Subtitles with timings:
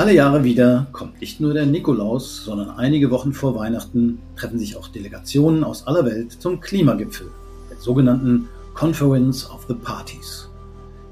[0.00, 4.76] Alle Jahre wieder kommt nicht nur der Nikolaus, sondern einige Wochen vor Weihnachten treffen sich
[4.76, 7.26] auch Delegationen aus aller Welt zum Klimagipfel,
[7.70, 10.48] der sogenannten Conference of the Parties.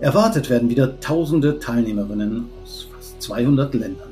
[0.01, 4.09] Erwartet werden wieder tausende Teilnehmerinnen aus fast 200 Ländern.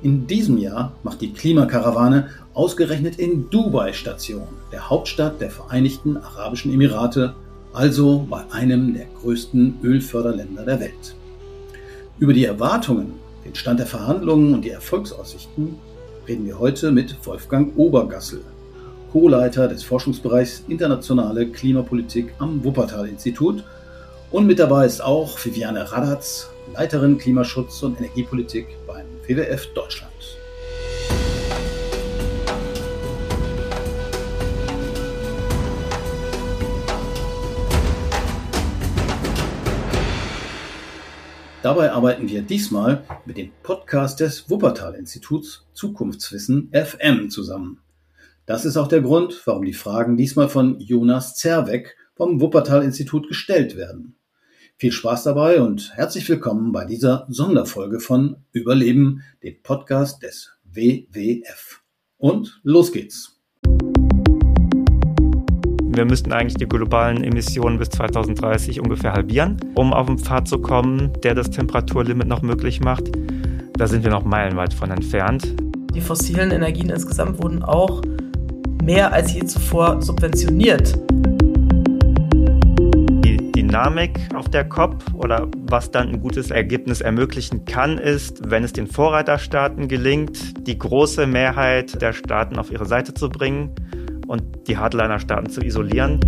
[0.00, 6.72] In diesem Jahr macht die Klimakarawane ausgerechnet in Dubai Station, der Hauptstadt der Vereinigten Arabischen
[6.72, 7.34] Emirate,
[7.72, 11.14] also bei einem der größten Ölförderländer der Welt.
[12.18, 13.14] Über die Erwartungen,
[13.44, 15.76] den Stand der Verhandlungen und die Erfolgsaussichten
[16.28, 18.42] reden wir heute mit Wolfgang Obergassel,
[19.12, 23.64] Co-Leiter des Forschungsbereichs Internationale Klimapolitik am Wuppertal-Institut.
[24.30, 30.11] Und mit dabei ist auch Viviane Radatz, Leiterin Klimaschutz und Energiepolitik beim WWF Deutschland.
[41.62, 47.78] Dabei arbeiten wir diesmal mit dem Podcast des Wuppertal-Instituts Zukunftswissen FM zusammen.
[48.46, 53.76] Das ist auch der Grund, warum die Fragen diesmal von Jonas Zerweck vom Wuppertal-Institut gestellt
[53.76, 54.16] werden.
[54.76, 61.80] Viel Spaß dabei und herzlich willkommen bei dieser Sonderfolge von Überleben, dem Podcast des WWF.
[62.18, 63.31] Und los geht's!
[65.94, 70.58] Wir müssten eigentlich die globalen Emissionen bis 2030 ungefähr halbieren, um auf einen Pfad zu
[70.58, 73.12] kommen, der das Temperaturlimit noch möglich macht.
[73.74, 75.54] Da sind wir noch meilenweit von entfernt.
[75.94, 78.00] Die fossilen Energien insgesamt wurden auch
[78.82, 80.98] mehr als je zuvor subventioniert.
[83.22, 88.64] Die Dynamik auf der COP oder was dann ein gutes Ergebnis ermöglichen kann, ist, wenn
[88.64, 93.74] es den Vorreiterstaaten gelingt, die große Mehrheit der Staaten auf ihre Seite zu bringen
[94.32, 96.18] und die Hardliner-Staaten zu isolieren.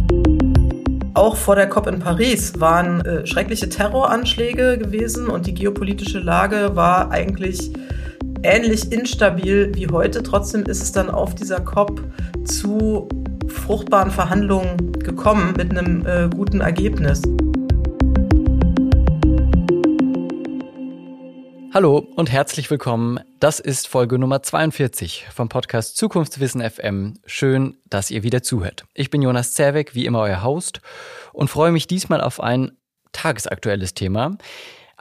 [1.15, 6.77] Auch vor der COP in Paris waren äh, schreckliche Terroranschläge gewesen und die geopolitische Lage
[6.77, 7.73] war eigentlich
[8.43, 10.23] ähnlich instabil wie heute.
[10.23, 12.03] Trotzdem ist es dann auf dieser COP
[12.45, 13.09] zu
[13.49, 17.23] fruchtbaren Verhandlungen gekommen mit einem äh, guten Ergebnis.
[21.75, 23.19] Hallo und herzlich willkommen.
[23.41, 27.15] Das ist Folge Nummer 42 vom Podcast Zukunftswissen FM.
[27.27, 28.85] Schön, dass ihr wieder zuhört.
[28.95, 30.81] Ich bin Jonas Zerweck, wie immer euer Host
[31.33, 32.79] und freue mich diesmal auf ein
[33.11, 34.39] tagesaktuelles Thema.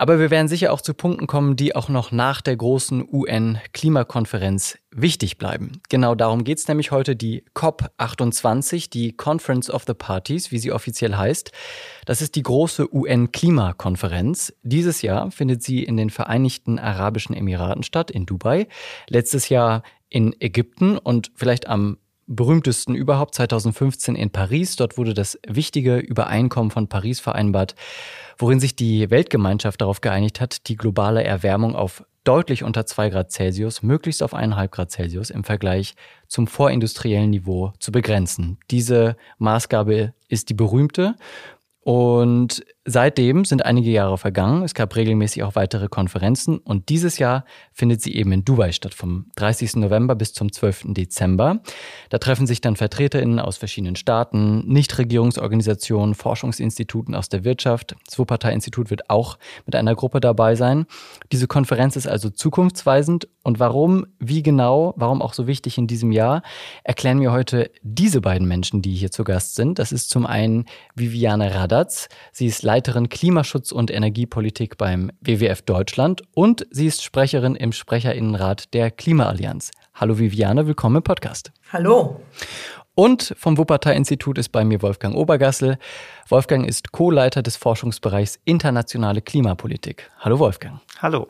[0.04, 4.78] Aber wir werden sicher auch zu Punkten kommen, die auch noch nach der großen UN-Klimakonferenz
[4.92, 5.82] wichtig bleiben.
[5.88, 10.74] Genau darum geht es nämlich heute, die COP28, die Conference of the Parties, wie sie
[10.74, 11.54] offiziell heißt.
[12.06, 14.54] Das ist die große UN-Klimakonferenz.
[14.62, 18.68] Dieses Jahr findet sie in den Vereinigten Arabischen Emiraten statt, in Dubai.
[19.08, 21.98] Letztes Jahr in Ägypten und vielleicht am
[22.28, 24.76] berühmtesten überhaupt 2015 in Paris.
[24.76, 27.76] Dort wurde das wichtige Übereinkommen von Paris vereinbart,
[28.38, 33.32] worin sich die Weltgemeinschaft darauf geeinigt hat, die globale Erwärmung auf deutlich unter 2 Grad
[33.32, 35.96] Celsius, möglichst auf 1,5 Grad Celsius im Vergleich
[36.28, 38.58] zum vorindustriellen Niveau zu begrenzen.
[38.72, 41.16] Diese Maßgabe ist die berühmte
[41.82, 44.64] und seitdem sind einige Jahre vergangen.
[44.64, 48.94] Es gab regelmäßig auch weitere Konferenzen und dieses Jahr findet sie eben in Dubai statt,
[48.94, 49.78] vom 30.
[49.78, 50.88] November bis zum 12.
[50.88, 51.62] Dezember.
[52.10, 57.96] Da treffen sich dann VertreterInnen aus verschiedenen Staaten, Nichtregierungsorganisationen, Forschungsinstituten aus der Wirtschaft.
[58.06, 60.86] Das Wuppertal-Institut wird auch mit einer Gruppe dabei sein.
[61.32, 66.12] Diese Konferenz ist also zukunftsweisend und warum, wie genau, warum auch so wichtig in diesem
[66.12, 66.44] Jahr,
[66.84, 69.80] erklären mir heute diese beiden Menschen, die hier zu Gast sind.
[69.80, 72.10] Das ist zum einen Viviane Radatz.
[72.32, 78.74] Sie ist Leiterin Klimaschutz und Energiepolitik beim WWF Deutschland und sie ist Sprecherin im Sprecherinnenrat
[78.74, 79.70] der Klimaallianz.
[79.94, 81.52] Hallo Viviane, willkommen im Podcast.
[81.72, 82.20] Hallo.
[82.96, 85.78] Und vom Wuppertal-Institut ist bei mir Wolfgang Obergassel.
[86.30, 90.10] Wolfgang ist Co-Leiter des Forschungsbereichs Internationale Klimapolitik.
[90.22, 90.80] Hallo Wolfgang.
[91.00, 91.28] Hallo.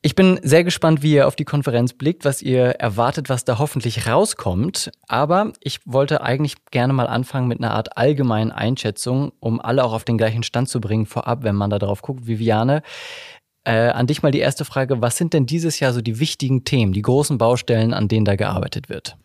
[0.00, 3.58] Ich bin sehr gespannt, wie ihr auf die Konferenz blickt, was ihr erwartet, was da
[3.58, 4.92] hoffentlich rauskommt.
[5.08, 9.92] Aber ich wollte eigentlich gerne mal anfangen mit einer Art allgemeinen Einschätzung, um alle auch
[9.92, 12.28] auf den gleichen Stand zu bringen vorab, wenn man da drauf guckt.
[12.28, 12.82] Viviane,
[13.64, 15.02] äh, an dich mal die erste Frage.
[15.02, 18.36] Was sind denn dieses Jahr so die wichtigen Themen, die großen Baustellen, an denen da
[18.36, 19.16] gearbeitet wird?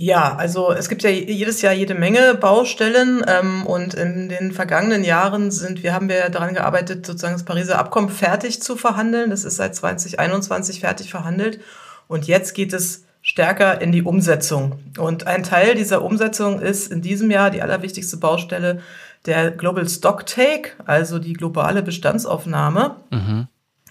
[0.00, 5.02] Ja, also es gibt ja jedes Jahr jede Menge Baustellen ähm, und in den vergangenen
[5.02, 9.30] Jahren sind wir haben wir daran gearbeitet, sozusagen das Pariser Abkommen fertig zu verhandeln.
[9.30, 11.58] Das ist seit 2021 fertig verhandelt
[12.06, 14.78] und jetzt geht es stärker in die Umsetzung.
[14.98, 18.80] Und ein Teil dieser Umsetzung ist in diesem Jahr die allerwichtigste Baustelle
[19.26, 22.94] der Global Stock Take, also die globale Bestandsaufnahme.
[23.10, 23.48] Mhm.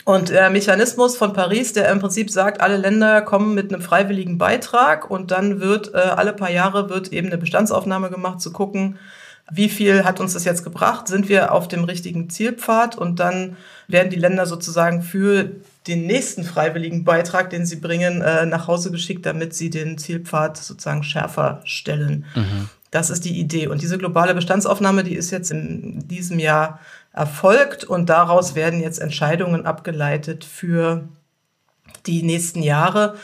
[0.08, 4.38] Und der Mechanismus von Paris, der im Prinzip sagt, alle Länder kommen mit einem freiwilligen
[4.38, 9.00] Beitrag und dann wird äh, alle paar Jahre wird eben eine Bestandsaufnahme gemacht, zu gucken,
[9.52, 11.10] wie viel hat uns das jetzt gebracht?
[11.10, 12.98] Sind wir auf dem richtigen Zielpfad?
[12.98, 13.58] Und dann
[13.90, 15.52] werden die Länder sozusagen für
[15.88, 20.56] den nächsten freiwilligen Beitrag, den sie bringen, äh, nach Hause geschickt, damit sie den Zielpfad
[20.56, 22.24] sozusagen schärfer stellen.
[22.34, 22.70] Mhm.
[22.92, 23.68] Das ist die Idee.
[23.68, 26.80] Und diese globale Bestandsaufnahme, die ist jetzt in diesem Jahr
[27.18, 31.10] erfolgt und daraus werden jetzt Entscheidungen abgeleitet für
[32.06, 33.16] die nächsten Jahre.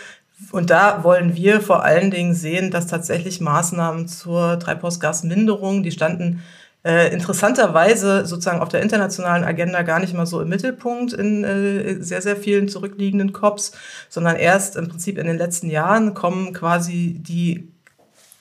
[0.52, 6.42] Und da wollen wir vor allen Dingen sehen, dass tatsächlich Maßnahmen zur Treibhausgasminderung, die standen
[6.84, 12.02] äh, interessanterweise sozusagen auf der internationalen Agenda gar nicht mal so im Mittelpunkt in äh,
[12.02, 13.72] sehr, sehr vielen zurückliegenden COPs,
[14.10, 17.73] sondern erst im Prinzip in den letzten Jahren kommen quasi die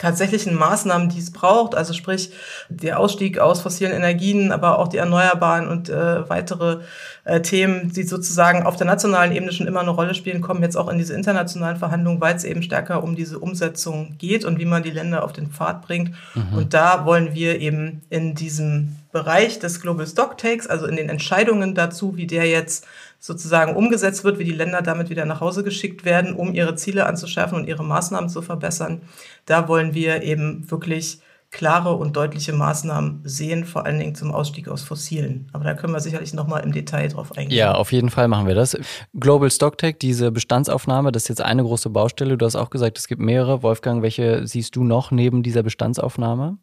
[0.03, 2.33] tatsächlichen Maßnahmen, die es braucht, also sprich
[2.69, 6.81] der Ausstieg aus fossilen Energien, aber auch die Erneuerbaren und äh, weitere
[7.25, 10.77] äh, Themen, die sozusagen auf der nationalen Ebene schon immer eine Rolle spielen, kommen jetzt
[10.77, 14.65] auch in diese internationalen Verhandlungen, weil es eben stärker um diese Umsetzung geht und wie
[14.65, 16.11] man die Länder auf den Pfad bringt.
[16.35, 16.59] Mhm.
[16.59, 21.09] Und da wollen wir eben in diesem Bereich des Global Stock Takes, also in den
[21.09, 22.87] Entscheidungen dazu, wie der jetzt
[23.23, 27.07] sozusagen umgesetzt wird, wie die Länder damit wieder nach Hause geschickt werden, um ihre Ziele
[27.07, 29.03] anzuschärfen und ihre Maßnahmen zu verbessern.
[29.47, 31.21] Da wollen wir eben wirklich
[31.53, 35.49] klare und deutliche Maßnahmen sehen, vor allen Dingen zum Ausstieg aus Fossilen.
[35.53, 37.57] Aber da können wir sicherlich nochmal im Detail drauf eingehen.
[37.57, 38.77] Ja, auf jeden Fall machen wir das.
[39.15, 42.37] Global Stocktech, diese Bestandsaufnahme, das ist jetzt eine große Baustelle.
[42.37, 43.63] Du hast auch gesagt, es gibt mehrere.
[43.63, 46.59] Wolfgang, welche siehst du noch neben dieser Bestandsaufnahme?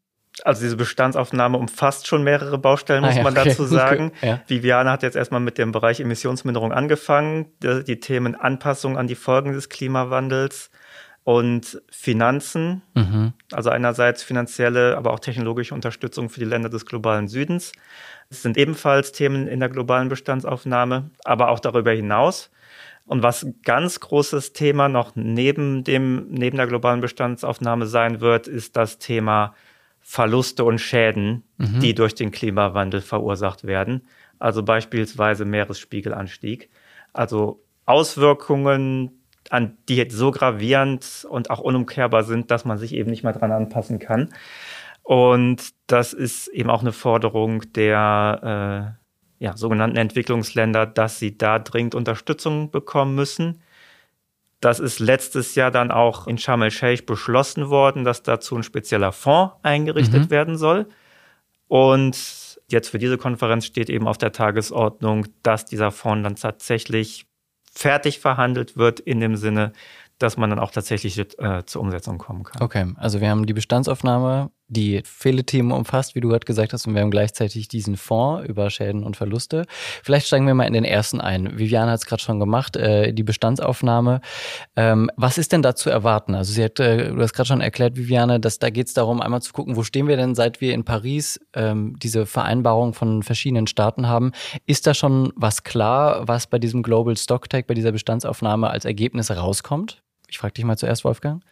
[0.45, 3.50] Also diese Bestandsaufnahme umfasst schon mehrere Baustellen, muss ah, ja, man okay.
[3.50, 4.12] dazu sagen.
[4.21, 4.41] ja.
[4.47, 7.47] Viviane hat jetzt erstmal mit dem Bereich Emissionsminderung angefangen.
[7.62, 10.69] Die, Themen Anpassung an die Folgen des Klimawandels,
[11.30, 13.33] und Finanzen, mhm.
[13.51, 17.71] also einerseits finanzielle, aber auch technologische Unterstützung für die Länder des globalen Südens.
[18.30, 22.50] Das sind ebenfalls Themen in der globalen Bestandsaufnahme, aber auch darüber hinaus.
[23.06, 28.75] Und was ganz großes Thema noch neben dem, neben der globalen Bestandsaufnahme sein wird, ist
[28.75, 29.53] das Thema
[30.01, 31.80] Verluste und Schäden, mhm.
[31.80, 34.07] die durch den Klimawandel verursacht werden.
[34.40, 36.69] Also beispielsweise Meeresspiegelanstieg.
[37.13, 39.19] Also Auswirkungen
[39.50, 43.34] an die jetzt so gravierend und auch unumkehrbar sind, dass man sich eben nicht mehr
[43.34, 44.30] dran anpassen kann.
[45.04, 48.96] Und das ist eben auch eine Forderung der
[49.40, 53.62] äh, ja, sogenannten Entwicklungsländer, dass sie da dringend Unterstützung bekommen müssen.
[54.59, 59.11] Das ist letztes Jahr dann auch in Sharm el-Sheikh beschlossen worden, dass dazu ein spezieller
[59.11, 60.29] Fonds eingerichtet mhm.
[60.29, 60.88] werden soll.
[61.67, 67.25] Und jetzt für diese Konferenz steht eben auf der Tagesordnung, dass dieser Fonds dann tatsächlich
[67.71, 69.71] fertig verhandelt wird in dem Sinne,
[70.17, 72.62] dass man dann auch tatsächlich äh, zur Umsetzung kommen kann.
[72.62, 76.88] Okay, also wir haben die Bestandsaufnahme, die viele Themen umfasst, wie du gerade gesagt hast,
[76.88, 79.66] und wir haben gleichzeitig diesen Fonds über Schäden und Verluste.
[80.04, 81.57] Vielleicht steigen wir mal in den ersten ein.
[81.57, 84.21] Viviane hat es gerade schon gemacht, äh, die Bestandsaufnahme.
[84.75, 86.36] Ähm, was ist denn da zu erwarten?
[86.36, 89.21] Also sie hat, äh, du hast gerade schon erklärt, Viviane, dass da geht es darum,
[89.21, 93.24] einmal zu gucken, wo stehen wir denn, seit wir in Paris ähm, diese Vereinbarung von
[93.24, 94.31] verschiedenen Staaten haben.
[94.65, 99.31] Ist da schon was klar, was bei diesem Global Stocktake, bei dieser Bestandsaufnahme als Ergebnis
[99.31, 100.01] rauskommt?
[100.30, 101.44] Ich frage dich mal zuerst, Wolfgang.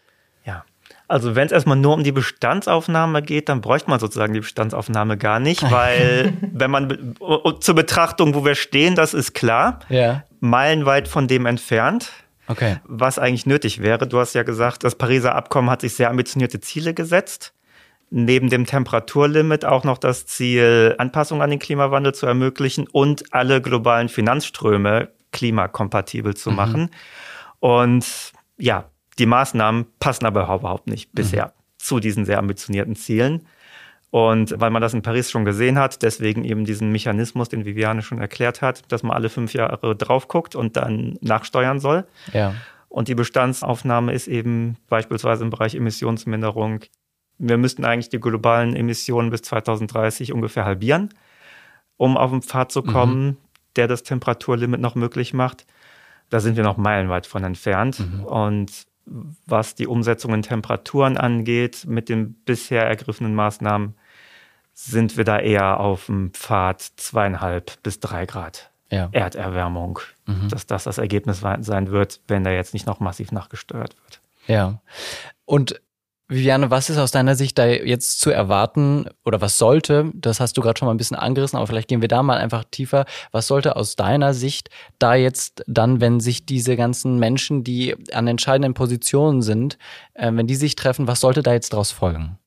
[1.07, 5.17] Also wenn es erstmal nur um die Bestandsaufnahme geht, dann bräuchte man sozusagen die Bestandsaufnahme
[5.17, 7.15] gar nicht, weil wenn man
[7.59, 10.23] zur Betrachtung, wo wir stehen, das ist klar, ja.
[10.39, 12.11] meilenweit von dem entfernt.
[12.49, 12.77] Okay.
[12.85, 14.07] Was eigentlich nötig wäre.
[14.07, 17.53] Du hast ja gesagt, das Pariser Abkommen hat sich sehr ambitionierte Ziele gesetzt.
[18.09, 23.61] Neben dem Temperaturlimit auch noch das Ziel, Anpassung an den Klimawandel zu ermöglichen und alle
[23.61, 26.55] globalen Finanzströme klimakompatibel zu mhm.
[26.55, 26.89] machen.
[27.59, 28.05] Und
[28.57, 28.85] ja,
[29.19, 31.51] die Maßnahmen passen aber überhaupt nicht bisher mhm.
[31.77, 33.47] zu diesen sehr ambitionierten Zielen.
[34.09, 38.01] Und weil man das in Paris schon gesehen hat, deswegen eben diesen Mechanismus, den Viviane
[38.01, 42.07] schon erklärt hat, dass man alle fünf Jahre drauf guckt und dann nachsteuern soll.
[42.31, 42.55] Ja.
[42.89, 46.79] Und die Bestandsaufnahme ist eben beispielsweise im Bereich Emissionsminderung.
[47.37, 51.13] Wir müssten eigentlich die globalen Emissionen bis 2030 ungefähr halbieren,
[51.97, 53.37] um auf den Pfad zu kommen, mhm.
[53.75, 55.65] der das Temperaturlimit noch möglich macht.
[56.29, 57.99] Da sind wir noch meilenweit von entfernt.
[57.99, 58.23] Mhm.
[58.23, 58.86] Und
[59.45, 63.95] was die Umsetzung in Temperaturen angeht, mit den bisher ergriffenen Maßnahmen,
[64.73, 69.09] sind wir da eher auf dem Pfad zweieinhalb bis drei Grad ja.
[69.11, 70.49] Erderwärmung, mhm.
[70.49, 74.21] dass das das Ergebnis sein wird, wenn da jetzt nicht noch massiv nachgesteuert wird.
[74.47, 74.81] Ja.
[75.45, 75.81] Und
[76.29, 80.57] Viviane, was ist aus deiner Sicht da jetzt zu erwarten oder was sollte, das hast
[80.57, 83.05] du gerade schon mal ein bisschen angerissen, aber vielleicht gehen wir da mal einfach tiefer,
[83.31, 84.69] was sollte aus deiner Sicht
[84.99, 89.77] da jetzt dann, wenn sich diese ganzen Menschen, die an entscheidenden Positionen sind,
[90.15, 92.37] äh, wenn die sich treffen, was sollte da jetzt daraus folgen?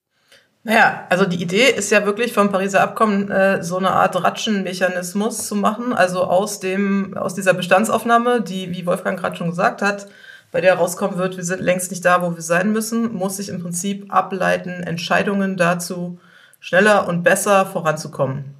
[0.63, 5.47] Naja, also die Idee ist ja wirklich vom Pariser Abkommen äh, so eine Art Ratschenmechanismus
[5.47, 10.07] zu machen, also aus dem aus dieser Bestandsaufnahme, die wie Wolfgang gerade schon gesagt hat,
[10.53, 13.49] bei der rauskommen wird, wir sind längst nicht da, wo wir sein müssen, muss sich
[13.49, 16.19] im Prinzip ableiten, Entscheidungen dazu
[16.59, 18.55] schneller und besser voranzukommen.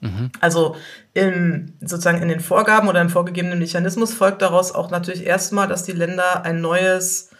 [0.00, 0.30] Mhm.
[0.40, 0.76] Also
[1.14, 5.84] im, sozusagen in den Vorgaben oder im vorgegebenen Mechanismus folgt daraus auch natürlich erstmal, dass
[5.84, 7.30] die Länder ein neues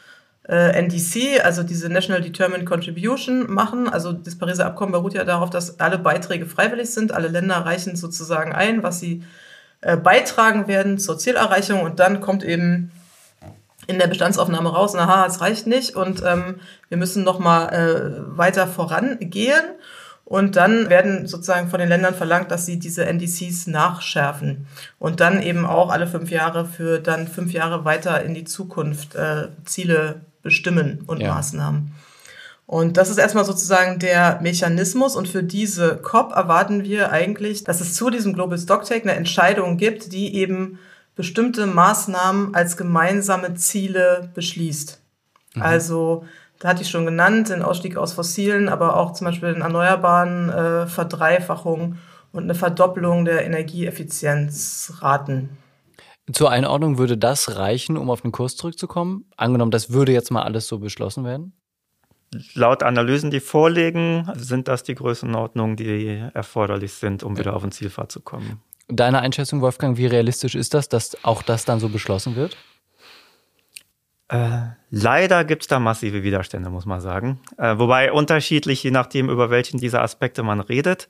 [0.48, 3.88] äh, NDC, also diese National Determined Contribution, machen.
[3.88, 7.12] Also das Pariser Abkommen beruht ja darauf, dass alle Beiträge freiwillig sind.
[7.12, 9.22] Alle Länder reichen sozusagen ein, was sie
[9.80, 12.92] äh, beitragen werden zur Zielerreichung und dann kommt eben
[13.86, 16.56] in der Bestandsaufnahme raus, naha, es reicht nicht und ähm,
[16.88, 19.64] wir müssen nochmal äh, weiter vorangehen.
[20.24, 24.66] Und dann werden sozusagen von den Ländern verlangt, dass sie diese NDCs nachschärfen
[24.98, 29.14] und dann eben auch alle fünf Jahre für dann fünf Jahre weiter in die Zukunft
[29.14, 31.32] äh, Ziele bestimmen und ja.
[31.32, 31.92] Maßnahmen.
[32.66, 35.14] Und das ist erstmal sozusagen der Mechanismus.
[35.14, 39.76] Und für diese COP erwarten wir eigentlich, dass es zu diesem Global Stocktake eine Entscheidung
[39.76, 40.80] gibt, die eben
[41.16, 45.00] bestimmte Maßnahmen als gemeinsame Ziele beschließt.
[45.54, 45.62] Mhm.
[45.62, 46.24] Also,
[46.60, 50.50] da hatte ich schon genannt, den Ausstieg aus Fossilen, aber auch zum Beispiel den Erneuerbaren
[50.50, 51.96] äh, Verdreifachung
[52.32, 55.48] und eine Verdoppelung der Energieeffizienzraten.
[56.32, 59.24] Zur Einordnung würde das reichen, um auf den Kurs zurückzukommen?
[59.36, 61.54] Angenommen, das würde jetzt mal alles so beschlossen werden?
[62.54, 67.70] Laut Analysen, die vorliegen, sind das die Größenordnungen, die erforderlich sind, um wieder auf den
[67.70, 68.60] Zielfahrt zu kommen.
[68.88, 72.56] Deine Einschätzung, Wolfgang, wie realistisch ist das, dass auch das dann so beschlossen wird?
[74.28, 77.40] Äh, leider gibt es da massive Widerstände, muss man sagen.
[77.58, 81.08] Äh, wobei unterschiedlich, je nachdem, über welchen dieser Aspekte man redet.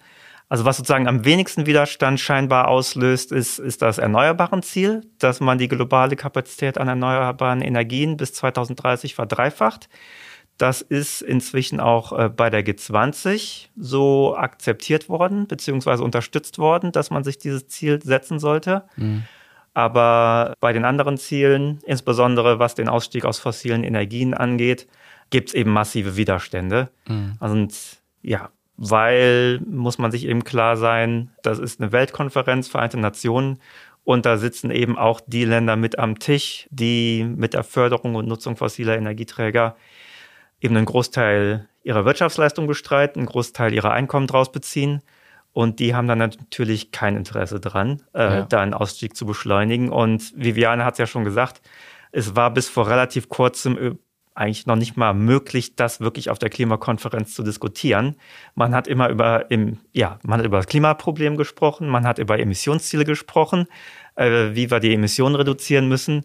[0.49, 5.59] Also was sozusagen am wenigsten Widerstand scheinbar auslöst, ist, ist das erneuerbaren Ziel, dass man
[5.59, 9.89] die globale Kapazität an erneuerbaren Energien bis 2030 verdreifacht.
[10.59, 17.11] Das ist inzwischen auch äh, bei der G20 so akzeptiert worden, beziehungsweise unterstützt worden, dass
[17.11, 18.85] man sich dieses Ziel setzen sollte.
[18.97, 19.25] Mhm.
[19.75, 24.87] Aber bei den anderen Zielen, insbesondere was den Ausstieg aus fossilen Energien angeht,
[25.29, 26.89] gibt es eben massive Widerstände.
[27.07, 27.37] Mhm.
[27.41, 27.75] Und
[28.23, 28.49] ja,
[28.79, 33.61] weil muss man sich eben klar sein, das ist eine Weltkonferenz, Vereinte Nationen.
[34.05, 38.29] Und da sitzen eben auch die Länder mit am Tisch, die mit der Förderung und
[38.29, 39.77] Nutzung fossiler Energieträger
[40.61, 45.03] eben einen Großteil ihrer Wirtschaftsleistung bestreiten, einen Großteil ihrer Einkommen daraus beziehen.
[45.53, 48.43] Und die haben dann natürlich kein Interesse dran, äh, ja.
[48.43, 49.89] da einen Ausstieg zu beschleunigen.
[49.89, 51.63] Und Viviane hat es ja schon gesagt,
[52.13, 53.95] es war bis vor relativ kurzem äh,
[54.37, 58.17] eigentlich noch nicht mal möglich, das wirklich auf der Klimakonferenz zu diskutieren.
[58.55, 62.39] Man hat immer über, im, ja, man hat über das Klimaproblem gesprochen, man hat über
[62.39, 63.67] Emissionsziele gesprochen,
[64.15, 66.25] äh, wie wir die Emissionen reduzieren müssen.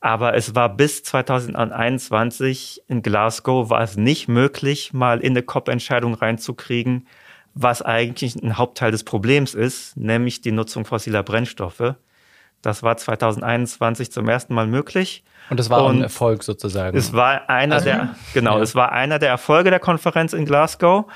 [0.00, 6.14] Aber es war bis 2021 in Glasgow war es nicht möglich, mal in eine COP-Entscheidung
[6.14, 7.06] reinzukriegen,
[7.52, 11.94] was eigentlich ein Hauptteil des Problems ist, nämlich die Nutzung fossiler Brennstoffe.
[12.62, 15.22] Das war 2021 zum ersten Mal möglich.
[15.50, 16.96] Und es war und ein Erfolg sozusagen.
[16.96, 18.62] Es war einer also, der, genau, ja.
[18.62, 21.06] es war einer der Erfolge der Konferenz in Glasgow.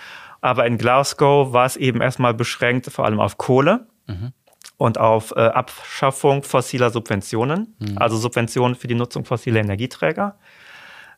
[0.41, 3.87] Aber in Glasgow war es eben erstmal beschränkt, vor allem auf Kohle.
[4.07, 4.33] Mhm
[4.77, 7.99] und auf äh, Abschaffung fossiler Subventionen, mhm.
[7.99, 10.37] also Subventionen für die Nutzung fossiler Energieträger.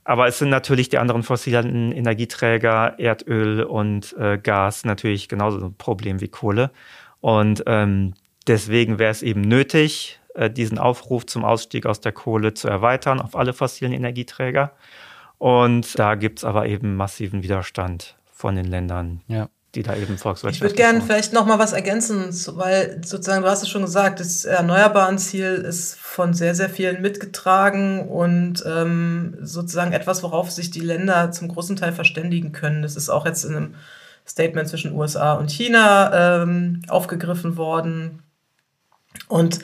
[0.05, 5.75] Aber es sind natürlich die anderen fossilen Energieträger, Erdöl und äh, Gas natürlich genauso ein
[5.75, 6.71] Problem wie Kohle.
[7.21, 8.15] Und ähm,
[8.47, 13.21] deswegen wäre es eben nötig, äh, diesen Aufruf zum Ausstieg aus der Kohle zu erweitern
[13.21, 14.73] auf alle fossilen Energieträger.
[15.39, 19.23] Und da gibt es aber eben massiven Widerstand von den Ländern.
[19.27, 20.57] Ja die da eben Volkswirtschaft.
[20.57, 24.19] Ich würde gerne vielleicht noch mal was ergänzen, weil sozusagen du hast es schon gesagt,
[24.21, 30.71] das erneuerbaren Ziel ist von sehr sehr vielen mitgetragen und ähm, sozusagen etwas, worauf sich
[30.71, 32.83] die Länder zum großen Teil verständigen können.
[32.83, 33.75] Das ist auch jetzt in einem
[34.27, 38.23] Statement zwischen USA und China ähm, aufgegriffen worden
[39.29, 39.61] und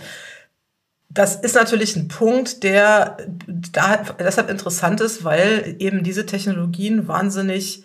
[1.08, 7.84] das ist natürlich ein Punkt, der da deshalb interessant ist, weil eben diese Technologien wahnsinnig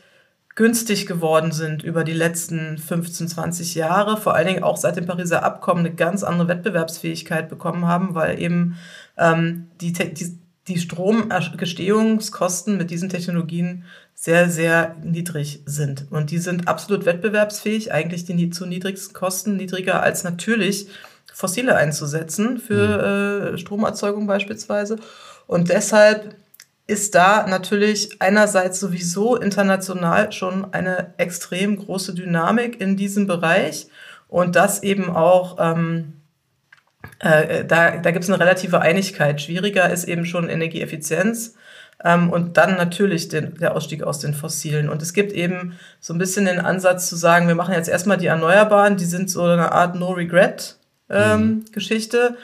[0.58, 5.06] günstig geworden sind über die letzten 15, 20 Jahre, vor allen Dingen auch seit dem
[5.06, 8.76] Pariser Abkommen eine ganz andere Wettbewerbsfähigkeit bekommen haben, weil eben
[9.20, 13.84] ähm, die, die, die Stromgestehungskosten mit diesen Technologien
[14.16, 16.08] sehr, sehr niedrig sind.
[16.10, 20.88] Und die sind absolut wettbewerbsfähig, eigentlich die zu niedrigsten Kosten, niedriger als natürlich
[21.32, 23.54] fossile einzusetzen für mhm.
[23.54, 24.96] äh, Stromerzeugung beispielsweise.
[25.46, 26.36] Und deshalb
[26.88, 33.88] ist da natürlich einerseits sowieso international schon eine extrem große Dynamik in diesem Bereich
[34.30, 36.14] und das eben auch, ähm,
[37.20, 39.42] äh, da, da gibt es eine relative Einigkeit.
[39.42, 41.56] Schwieriger ist eben schon Energieeffizienz
[42.04, 44.88] ähm, und dann natürlich den, der Ausstieg aus den Fossilen.
[44.88, 48.18] Und es gibt eben so ein bisschen den Ansatz zu sagen, wir machen jetzt erstmal
[48.18, 50.78] die Erneuerbaren, die sind so eine Art No-Regret-Geschichte.
[51.10, 51.66] Ähm,
[52.30, 52.38] mhm.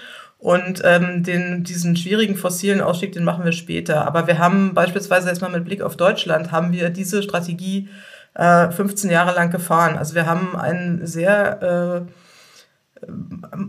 [0.44, 4.06] Und ähm, den, diesen schwierigen fossilen Ausstieg, den machen wir später.
[4.06, 7.88] Aber wir haben beispielsweise jetzt mal mit Blick auf Deutschland, haben wir diese Strategie
[8.34, 9.98] äh, 15 Jahre lang gefahren.
[9.98, 12.06] Also wir haben einen sehr
[13.08, 13.08] äh,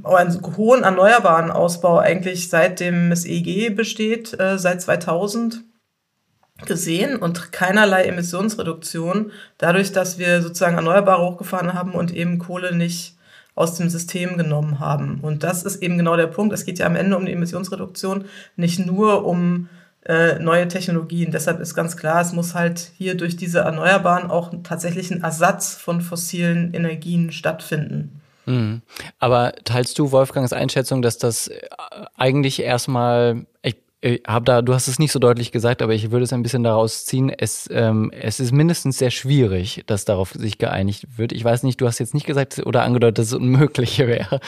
[0.02, 5.62] einen hohen erneuerbaren Ausbau eigentlich seitdem es EG besteht, äh, seit 2000
[6.66, 13.14] gesehen und keinerlei Emissionsreduktion, dadurch, dass wir sozusagen Erneuerbare hochgefahren haben und eben Kohle nicht
[13.54, 15.20] aus dem System genommen haben.
[15.23, 16.52] Und das ist eben genau der Punkt.
[16.52, 18.25] Es geht ja am Ende um die Emissionsreduktion,
[18.56, 19.68] nicht nur um
[20.06, 21.30] äh, neue Technologien.
[21.30, 25.75] Deshalb ist ganz klar, es muss halt hier durch diese Erneuerbaren auch tatsächlich ein Ersatz
[25.75, 28.20] von fossilen Energien stattfinden.
[28.46, 28.82] Mhm.
[29.18, 31.61] Aber teilst du Wolfgangs Einschätzung, dass das äh,
[32.16, 36.11] eigentlich erstmal, ich ich hab da, du hast es nicht so deutlich gesagt, aber ich
[36.11, 37.30] würde es ein bisschen daraus ziehen.
[37.30, 41.32] Es, ähm, es ist mindestens sehr schwierig, dass darauf sich geeinigt wird.
[41.32, 44.40] Ich weiß nicht, du hast jetzt nicht gesagt oder angedeutet, dass es unmöglich wäre.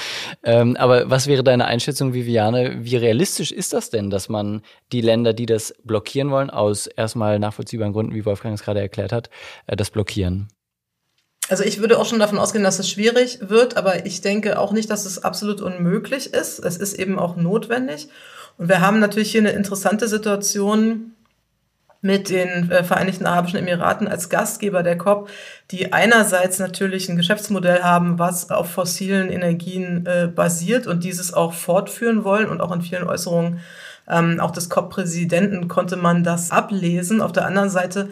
[0.42, 2.84] Ähm, aber was wäre deine Einschätzung, Viviane?
[2.84, 4.60] Wie realistisch ist das denn, dass man
[4.92, 9.12] die Länder, die das blockieren wollen, aus erstmal nachvollziehbaren Gründen, wie Wolfgang es gerade erklärt
[9.12, 9.30] hat,
[9.68, 10.48] äh, das blockieren?
[11.48, 14.72] Also ich würde auch schon davon ausgehen, dass es schwierig wird, aber ich denke auch
[14.72, 16.58] nicht, dass es absolut unmöglich ist.
[16.58, 18.08] Es ist eben auch notwendig.
[18.58, 21.12] Und wir haben natürlich hier eine interessante Situation
[22.00, 25.28] mit den äh, Vereinigten Arabischen Emiraten als Gastgeber der COP,
[25.70, 31.52] die einerseits natürlich ein Geschäftsmodell haben, was auf fossilen Energien äh, basiert und dieses auch
[31.52, 33.60] fortführen wollen und auch in vielen Äußerungen
[34.08, 37.20] ähm, auch des COP-Präsidenten konnte man das ablesen.
[37.20, 38.10] Auf der anderen Seite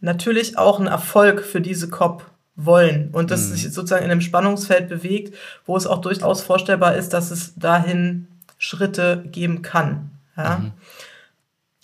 [0.00, 2.24] natürlich auch ein Erfolg für diese COP
[2.56, 3.54] wollen und das mhm.
[3.54, 8.28] sich sozusagen in einem Spannungsfeld bewegt, wo es auch durchaus vorstellbar ist, dass es dahin
[8.58, 10.10] Schritte geben kann.
[10.36, 10.58] Ja?
[10.58, 10.72] Mhm.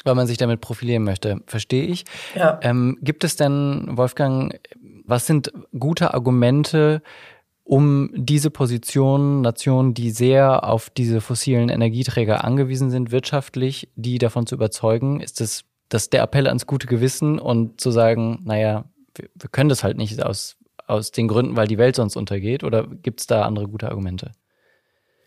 [0.04, 2.04] Weil man sich damit profilieren möchte, verstehe ich.
[2.34, 2.58] Ja.
[2.62, 4.58] Ähm, gibt es denn, Wolfgang,
[5.04, 7.02] was sind gute Argumente,
[7.64, 14.46] um diese Position, Nationen, die sehr auf diese fossilen Energieträger angewiesen sind, wirtschaftlich, die davon
[14.46, 15.20] zu überzeugen?
[15.20, 19.68] Ist das, das der Appell ans gute Gewissen und zu sagen, naja, wir, wir können
[19.68, 22.64] das halt nicht aus, aus den Gründen, weil die Welt sonst untergeht?
[22.64, 24.32] Oder gibt es da andere gute Argumente?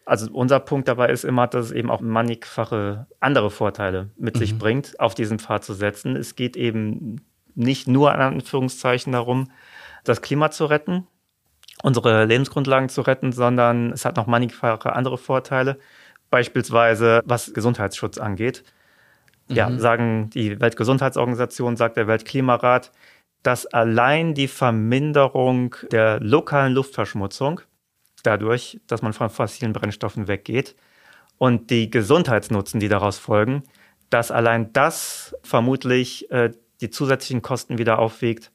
[0.06, 4.40] Also unser Punkt dabei ist immer, dass es eben auch mannigfache andere Vorteile mit mhm.
[4.40, 6.16] sich bringt, auf diesen Pfad zu setzen.
[6.16, 7.22] Es geht eben
[7.56, 9.52] nicht nur in Anführungszeichen darum,
[10.04, 11.08] das Klima zu retten,
[11.82, 15.80] unsere Lebensgrundlagen zu retten, sondern es hat noch mannigfache andere Vorteile,
[16.30, 18.64] beispielsweise was Gesundheitsschutz angeht.
[19.48, 19.56] Mhm.
[19.56, 22.92] Ja, sagen die Weltgesundheitsorganisation, sagt der Weltklimarat,
[23.44, 27.62] dass allein die Verminderung der lokalen Luftverschmutzung
[28.24, 30.76] dadurch, dass man von fossilen Brennstoffen weggeht
[31.38, 33.64] und die Gesundheitsnutzen, die daraus folgen,
[34.10, 38.52] dass allein das vermutlich äh, die zusätzlichen Kosten wieder aufwiegt,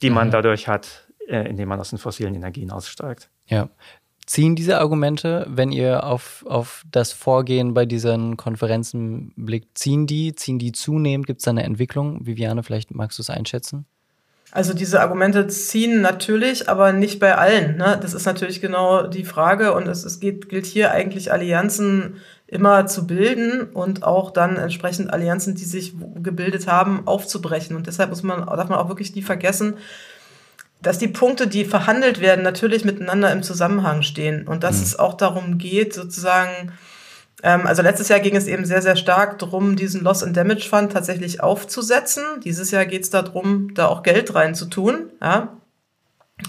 [0.00, 0.16] die mhm.
[0.16, 3.30] man dadurch hat, äh, indem man aus den fossilen Energien aussteigt.
[3.46, 3.68] Ja.
[4.24, 10.34] Ziehen diese Argumente, wenn ihr auf, auf das Vorgehen bei diesen Konferenzen blickt, ziehen die,
[10.34, 11.26] ziehen die zunehmend?
[11.26, 12.24] Gibt es da eine Entwicklung?
[12.24, 13.86] Viviane, vielleicht magst du es einschätzen?
[14.54, 17.78] Also diese Argumente ziehen natürlich, aber nicht bei allen.
[17.78, 17.98] Ne?
[18.00, 22.86] Das ist natürlich genau die Frage und es, es geht, gilt hier eigentlich Allianzen immer
[22.86, 27.76] zu bilden und auch dann entsprechend Allianzen, die sich gebildet haben, aufzubrechen.
[27.76, 29.78] Und deshalb muss man, darf man auch wirklich nie vergessen,
[30.82, 34.82] dass die Punkte, die verhandelt werden, natürlich miteinander im Zusammenhang stehen und dass mhm.
[34.82, 36.72] es auch darum geht, sozusagen
[37.66, 40.92] also letztes Jahr ging es eben sehr, sehr stark darum, diesen Loss and Damage Fund
[40.92, 42.22] tatsächlich aufzusetzen.
[42.44, 45.10] Dieses Jahr geht es darum, da auch Geld rein zu tun.
[45.20, 45.56] Ja?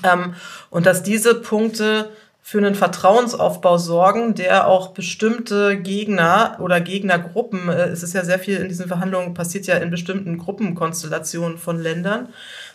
[0.04, 0.36] Ähm,
[0.70, 2.10] und dass diese Punkte
[2.46, 8.38] für einen Vertrauensaufbau sorgen, der auch bestimmte Gegner oder Gegnergruppen, äh, es ist ja sehr
[8.38, 12.30] viel in diesen Verhandlungen passiert ja in bestimmten Gruppenkonstellationen von Ländern,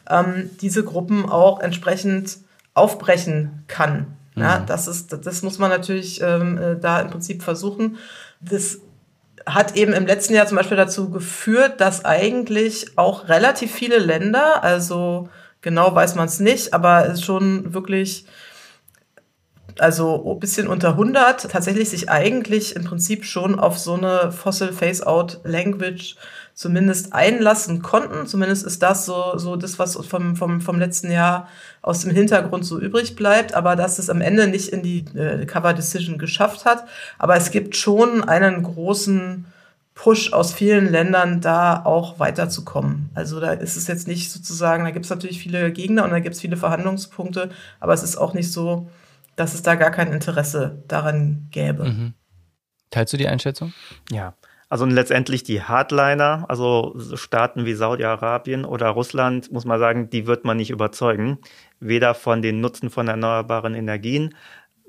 [0.09, 2.39] ähm, diese Gruppen auch entsprechend
[2.73, 4.18] aufbrechen kann.
[4.39, 4.67] Ja, mhm.
[4.67, 7.97] das ist, das muss man natürlich ähm, äh, da im Prinzip versuchen.
[8.41, 8.79] Das
[9.47, 14.63] hat eben im letzten Jahr zum Beispiel dazu geführt, dass eigentlich auch relativ viele Länder,
[14.63, 15.29] also
[15.61, 18.27] genau weiß man es nicht, aber es schon wirklich
[19.79, 24.73] also ein bisschen unter 100, tatsächlich sich eigentlich im Prinzip schon auf so eine Fossil
[24.73, 26.17] Phase-Out Language
[26.59, 28.27] zumindest einlassen konnten.
[28.27, 31.47] Zumindest ist das so, so das, was vom, vom, vom letzten Jahr
[31.83, 35.47] aus dem Hintergrund so übrig bleibt, aber dass es am Ende nicht in die äh,
[35.47, 36.85] Cover Decision geschafft hat.
[37.17, 39.45] Aber es gibt schon einen großen
[39.95, 43.11] Push aus vielen Ländern, da auch weiterzukommen.
[43.15, 46.19] Also da ist es jetzt nicht sozusagen, da gibt es natürlich viele Gegner und da
[46.19, 48.91] gibt es viele Verhandlungspunkte, aber es ist auch nicht so,
[49.37, 51.85] dass es da gar kein Interesse daran gäbe.
[51.85, 52.15] Mhm.
[52.91, 53.73] Teilst du die Einschätzung?
[54.11, 54.35] Ja,
[54.69, 60.45] also letztendlich die Hardliner, also Staaten wie Saudi-Arabien oder Russland, muss man sagen, die wird
[60.45, 61.39] man nicht überzeugen.
[61.81, 64.35] Weder von den Nutzen von erneuerbaren Energien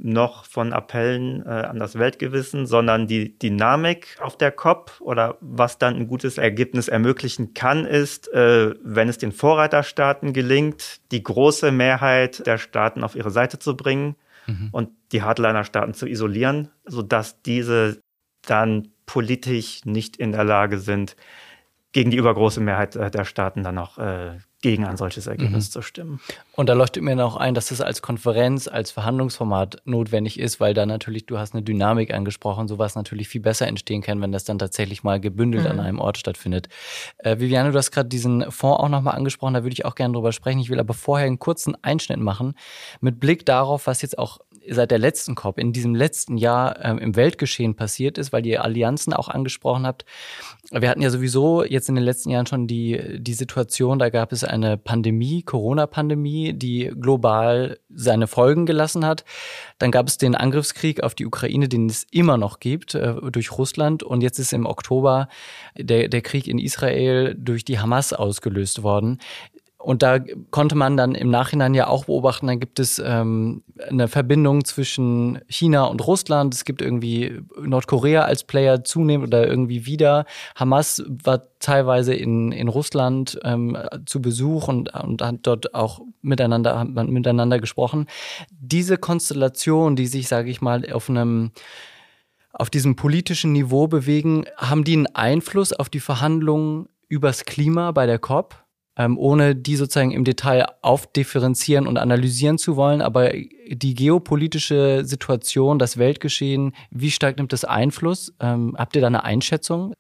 [0.02, 5.78] noch von Appellen äh, an das Weltgewissen, sondern die Dynamik auf der COP oder was
[5.78, 11.72] dann ein gutes Ergebnis ermöglichen kann, ist, äh, wenn es den Vorreiterstaaten gelingt, die große
[11.72, 14.16] Mehrheit der Staaten auf ihre Seite zu bringen
[14.48, 14.70] mhm.
[14.72, 18.00] und die Hardliner-Staaten zu isolieren, sodass diese
[18.48, 21.16] dann politisch nicht in der Lage sind,
[21.94, 25.72] gegen die übergroße Mehrheit äh, der Staaten dann auch äh, gegen ein solches Ergebnis mhm.
[25.72, 26.20] zu stimmen.
[26.52, 30.74] Und da leuchtet mir noch ein, dass das als Konferenz, als Verhandlungsformat notwendig ist, weil
[30.74, 34.44] da natürlich, du hast eine Dynamik angesprochen, sowas natürlich viel besser entstehen kann, wenn das
[34.44, 35.72] dann tatsächlich mal gebündelt mhm.
[35.72, 36.68] an einem Ort stattfindet.
[37.18, 40.14] Äh, Viviane, du hast gerade diesen Fonds auch nochmal angesprochen, da würde ich auch gerne
[40.14, 40.60] drüber sprechen.
[40.60, 42.54] Ich will aber vorher einen kurzen Einschnitt machen
[43.02, 44.40] mit Blick darauf, was jetzt auch
[44.72, 48.64] seit der letzten COP, in diesem letzten Jahr ähm, im Weltgeschehen passiert ist, weil ihr
[48.64, 50.06] Allianzen auch angesprochen habt.
[50.72, 54.32] Wir hatten ja sowieso jetzt in den letzten Jahren schon die, die Situation, da gab
[54.32, 59.26] es eine Pandemie, Corona-Pandemie, die global seine Folgen gelassen hat.
[59.80, 63.58] Dann gab es den Angriffskrieg auf die Ukraine, den es immer noch gibt, äh, durch
[63.58, 64.04] Russland.
[64.04, 65.28] Und jetzt ist im Oktober
[65.78, 69.20] der, der Krieg in Israel durch die Hamas ausgelöst worden.
[69.82, 70.20] Und da
[70.52, 75.40] konnte man dann im Nachhinein ja auch beobachten, da gibt es ähm, eine Verbindung zwischen
[75.48, 76.54] China und Russland.
[76.54, 80.26] Es gibt irgendwie Nordkorea als Player zunehmend oder irgendwie wieder.
[80.54, 86.78] Hamas war teilweise in, in Russland ähm, zu Besuch und, und hat dort auch miteinander,
[86.78, 88.08] hat man miteinander gesprochen.
[88.52, 91.52] Diese Konstellation, die sich, sage ich mal, auf einem
[92.52, 98.06] auf diesem politischen Niveau bewegen, haben die einen Einfluss auf die Verhandlungen übers Klima bei
[98.08, 98.56] der COP?
[99.00, 103.02] Ähm, ohne die sozusagen im Detail aufdifferenzieren und analysieren zu wollen.
[103.02, 108.34] Aber die geopolitische Situation, das Weltgeschehen, wie stark nimmt das Einfluss?
[108.42, 109.94] Ähm, habt ihr da eine Einschätzung?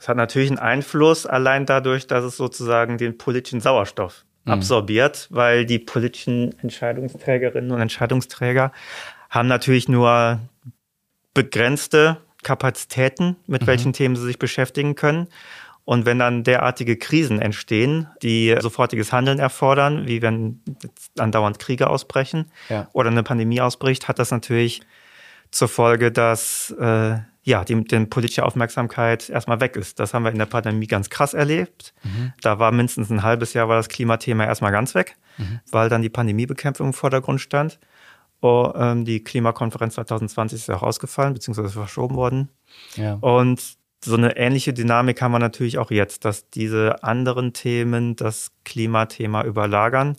[0.00, 4.52] Es hat natürlich einen Einfluss allein dadurch, dass es sozusagen den politischen Sauerstoff mhm.
[4.52, 8.72] absorbiert, weil die politischen Entscheidungsträgerinnen und Entscheidungsträger
[9.28, 10.40] haben natürlich nur
[11.34, 13.66] begrenzte Kapazitäten, mit mhm.
[13.66, 15.28] welchen Themen sie sich beschäftigen können.
[15.88, 20.60] Und wenn dann derartige Krisen entstehen, die sofortiges Handeln erfordern, wie wenn
[21.18, 22.90] andauernd Kriege ausbrechen ja.
[22.92, 24.82] oder eine Pandemie ausbricht, hat das natürlich
[25.50, 29.98] zur Folge, dass äh, ja, die, die politische Aufmerksamkeit erstmal weg ist.
[29.98, 31.94] Das haben wir in der Pandemie ganz krass erlebt.
[32.02, 32.34] Mhm.
[32.42, 35.60] Da war mindestens ein halbes Jahr war das Klimathema erstmal ganz weg, mhm.
[35.70, 37.78] weil dann die Pandemiebekämpfung im Vordergrund stand.
[38.42, 42.50] Oh, ähm, die Klimakonferenz 2020 ist ja auch ausgefallen, beziehungsweise verschoben worden.
[42.94, 43.14] Ja.
[43.14, 48.52] Und so eine ähnliche Dynamik haben wir natürlich auch jetzt, dass diese anderen Themen das
[48.64, 50.16] Klimathema überlagern.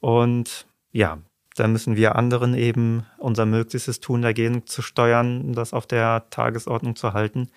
[0.00, 1.18] Und ja,
[1.56, 6.96] da müssen wir anderen eben unser Möglichstes tun, dagegen zu steuern, das auf der Tagesordnung
[6.96, 7.48] zu halten,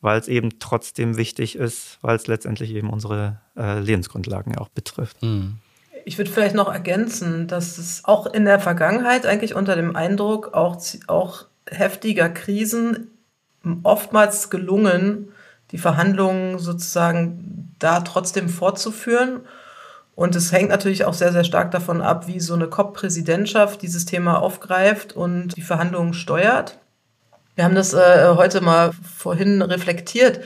[0.00, 5.22] weil es eben trotzdem wichtig ist, weil es letztendlich eben unsere äh, Lebensgrundlagen auch betrifft.
[5.22, 5.56] Mhm.
[6.04, 10.54] Ich würde vielleicht noch ergänzen, dass es auch in der Vergangenheit eigentlich unter dem Eindruck
[10.54, 13.10] auch, auch heftiger Krisen
[13.82, 15.32] oftmals gelungen,
[15.72, 19.40] die Verhandlungen sozusagen da trotzdem fortzuführen.
[20.14, 24.06] Und es hängt natürlich auch sehr, sehr stark davon ab, wie so eine COP-Präsidentschaft dieses
[24.06, 26.78] Thema aufgreift und die Verhandlungen steuert.
[27.54, 30.40] Wir haben das äh, heute mal vorhin reflektiert.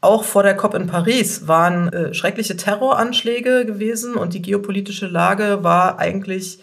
[0.00, 5.64] Auch vor der COP in Paris waren äh, schreckliche Terroranschläge gewesen und die geopolitische Lage
[5.64, 6.60] war eigentlich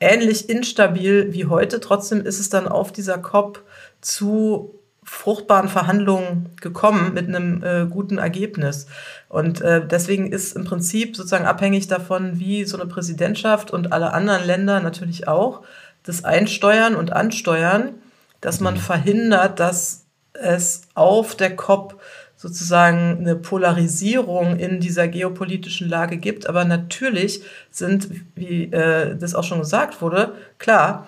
[0.00, 1.80] ähnlich instabil wie heute.
[1.80, 3.62] Trotzdem ist es dann auf dieser COP
[4.00, 8.86] zu fruchtbaren Verhandlungen gekommen mit einem äh, guten Ergebnis.
[9.28, 14.12] Und äh, deswegen ist im Prinzip sozusagen abhängig davon, wie so eine Präsidentschaft und alle
[14.12, 15.62] anderen Länder natürlich auch
[16.02, 17.94] das einsteuern und ansteuern,
[18.40, 18.78] dass man mhm.
[18.78, 22.00] verhindert, dass es auf der COP
[22.36, 26.48] sozusagen eine Polarisierung in dieser geopolitischen Lage gibt.
[26.48, 31.06] Aber natürlich sind, wie äh, das auch schon gesagt wurde, klar,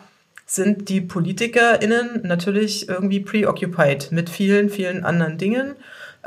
[0.51, 5.75] sind die PolitikerInnen natürlich irgendwie preoccupied mit vielen, vielen anderen Dingen.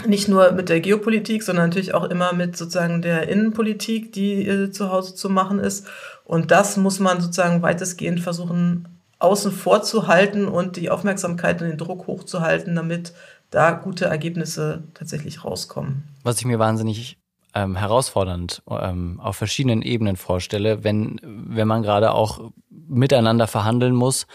[0.05, 4.69] Nicht nur mit der Geopolitik, sondern natürlich auch immer mit sozusagen der Innenpolitik, die äh,
[4.69, 5.87] zu Hause zu machen ist.
[6.23, 11.69] Und das muss man sozusagen weitestgehend versuchen, außen vor zu halten und die Aufmerksamkeit und
[11.69, 13.13] den Druck hochzuhalten, damit
[13.49, 16.03] da gute Ergebnisse tatsächlich rauskommen.
[16.23, 17.17] Was ich mir wahnsinnig
[17.53, 24.27] ähm, herausfordernd ähm, auf verschiedenen Ebenen vorstelle, wenn, wenn man gerade auch miteinander verhandeln muss,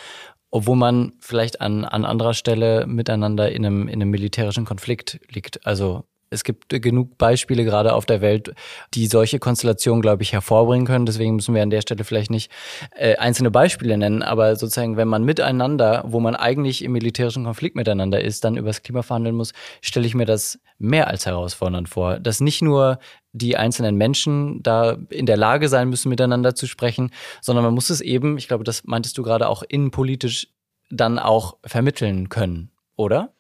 [0.51, 5.67] obwohl man vielleicht an, an anderer Stelle miteinander in einem, in einem militärischen Konflikt liegt.
[5.67, 8.53] Also es gibt genug Beispiele gerade auf der Welt,
[8.95, 11.07] die solche Konstellationen, glaube ich, hervorbringen können.
[11.07, 12.51] Deswegen müssen wir an der Stelle vielleicht nicht
[12.97, 17.77] äh, einzelne Beispiele nennen, aber sozusagen, wenn man miteinander, wo man eigentlich im militärischen Konflikt
[17.77, 21.89] miteinander ist, dann über das Klima verhandeln muss, stelle ich mir das mehr als herausfordernd
[21.89, 22.19] vor.
[22.19, 22.99] Dass nicht nur
[23.33, 27.11] die einzelnen Menschen da in der Lage sein müssen, miteinander zu sprechen,
[27.41, 30.49] sondern man muss es eben, ich glaube, das meintest du gerade auch innenpolitisch
[30.91, 33.36] dann auch vermitteln können, oder?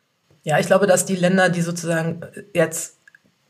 [0.46, 2.20] Ja, ich glaube, dass die Länder, die sozusagen
[2.54, 2.98] jetzt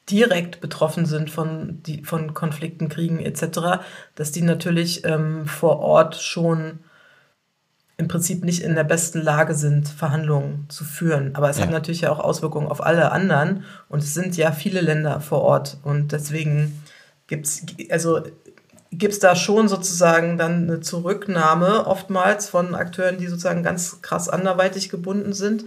[0.09, 6.17] direkt betroffen sind von, die, von Konflikten, Kriegen etc., dass die natürlich ähm, vor Ort
[6.17, 6.79] schon
[7.99, 11.35] im Prinzip nicht in der besten Lage sind, Verhandlungen zu führen.
[11.35, 11.65] Aber es ja.
[11.65, 13.65] hat natürlich ja auch Auswirkungen auf alle anderen.
[13.91, 15.77] Und es sind ja viele Länder vor Ort.
[15.83, 16.83] Und deswegen
[17.27, 18.23] gibt es, also
[18.91, 24.31] gibt es da schon sozusagen dann eine Zurücknahme oftmals von Akteuren, die sozusagen ganz krass
[24.31, 25.67] anderweitig gebunden sind.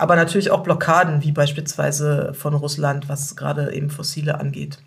[0.00, 4.78] Aber natürlich auch Blockaden, wie beispielsweise von Russland, was gerade eben Fossile angeht.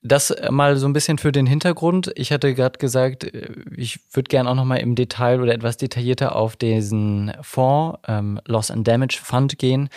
[0.00, 2.12] Das mal so ein bisschen für den Hintergrund.
[2.14, 5.76] Ich hatte gerade gesagt, äh, ich würde gerne auch noch mal im Detail oder etwas
[5.76, 9.90] detaillierter auf diesen Fonds ähm, Loss and Damage Fund gehen.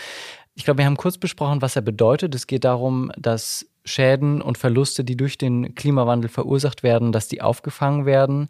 [0.53, 2.36] Ich glaube, wir haben kurz besprochen, was er bedeutet.
[2.36, 7.41] Es geht darum, dass Schäden und Verluste, die durch den Klimawandel verursacht werden, dass die
[7.41, 8.49] aufgefangen werden.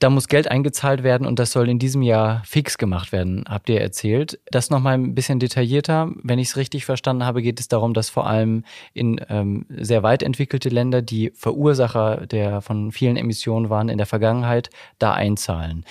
[0.00, 3.68] Da muss Geld eingezahlt werden und das soll in diesem Jahr fix gemacht werden, habt
[3.68, 4.40] ihr erzählt.
[4.50, 6.10] Das nochmal ein bisschen detaillierter.
[6.22, 10.02] Wenn ich es richtig verstanden habe, geht es darum, dass vor allem in ähm, sehr
[10.02, 15.84] weit entwickelte Länder, die Verursacher der von vielen Emissionen waren in der Vergangenheit, da einzahlen.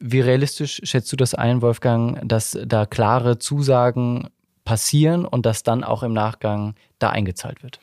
[0.00, 4.28] Wie realistisch schätzt du das ein, Wolfgang, dass da klare Zusagen
[4.64, 7.78] passieren und dass dann auch im Nachgang da eingezahlt wird?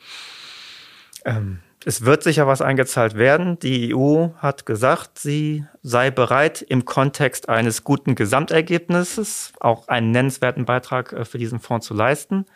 [1.24, 3.58] Ähm, es wird sicher was eingezahlt werden.
[3.58, 10.64] Die EU hat gesagt, sie sei bereit, im Kontext eines guten Gesamtergebnisses auch einen nennenswerten
[10.64, 12.46] Beitrag äh, für diesen Fonds zu leisten.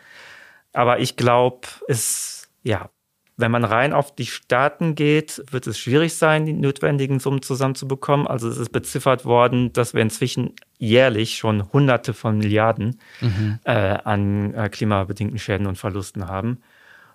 [0.73, 2.89] Aber ich glaube, es, ja,
[3.37, 8.25] wenn man rein auf die Staaten geht, wird es schwierig sein, die notwendigen Summen zusammenzubekommen.
[8.25, 13.59] Also es ist beziffert worden, dass wir inzwischen jährlich schon Hunderte von Milliarden mhm.
[13.63, 16.61] äh, an äh, klimabedingten Schäden und Verlusten haben.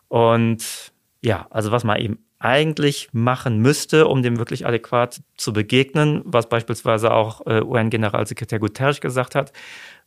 [0.07, 0.92] Und
[1.23, 6.49] ja, also was man eben eigentlich machen müsste, um dem wirklich adäquat zu begegnen, was
[6.49, 9.53] beispielsweise auch äh, UN-Generalsekretär Guterres gesagt hat,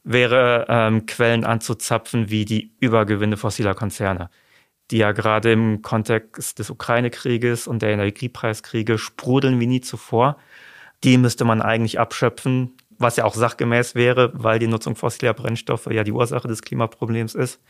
[0.04, 4.30] wäre ähm, Quellen anzuzapfen wie die Übergewinne fossiler Konzerne,
[4.92, 10.38] die ja gerade im Kontext des Ukraine-Krieges und der Energiepreiskriege sprudeln wie nie zuvor.
[11.06, 15.88] Die müsste man eigentlich abschöpfen, was ja auch sachgemäß wäre, weil die Nutzung fossiler Brennstoffe
[15.88, 17.62] ja die Ursache des Klimaproblems ist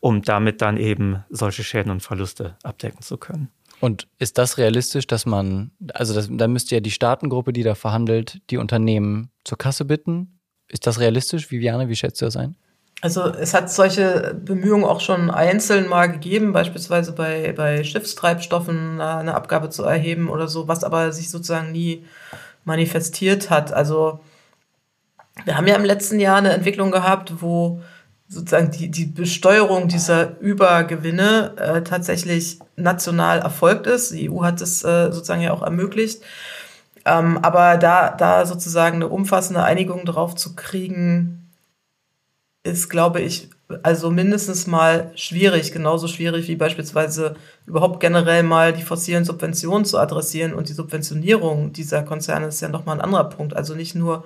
[0.00, 3.48] um damit dann eben solche Schäden und Verluste abdecken zu können.
[3.80, 7.74] Und ist das realistisch, dass man, also das, da müsste ja die Staatengruppe, die da
[7.74, 10.40] verhandelt, die Unternehmen zur Kasse bitten?
[10.68, 11.50] Ist das realistisch?
[11.50, 12.56] Viviane, wie schätzt du das ein?
[13.02, 19.34] Also es hat solche Bemühungen auch schon einzeln mal gegeben, beispielsweise bei, bei Schiffstreibstoffen eine
[19.34, 22.06] Abgabe zu erheben oder so, was aber sich sozusagen nie
[22.64, 23.72] manifestiert hat.
[23.72, 24.20] Also
[25.44, 27.82] wir haben ja im letzten Jahr eine Entwicklung gehabt, wo
[28.28, 34.12] sozusagen die, die Besteuerung dieser Übergewinne äh, tatsächlich national erfolgt ist.
[34.12, 36.22] Die EU hat es äh, sozusagen ja auch ermöglicht.
[37.04, 41.52] Ähm, aber da, da sozusagen eine umfassende Einigung drauf zu kriegen,
[42.64, 43.48] ist, glaube ich,
[43.82, 49.98] also mindestens mal schwierig, genauso schwierig wie beispielsweise überhaupt generell mal die fossilen Subventionen zu
[49.98, 53.54] adressieren und die Subventionierung dieser Konzerne ist ja nochmal ein anderer Punkt.
[53.54, 54.24] Also nicht nur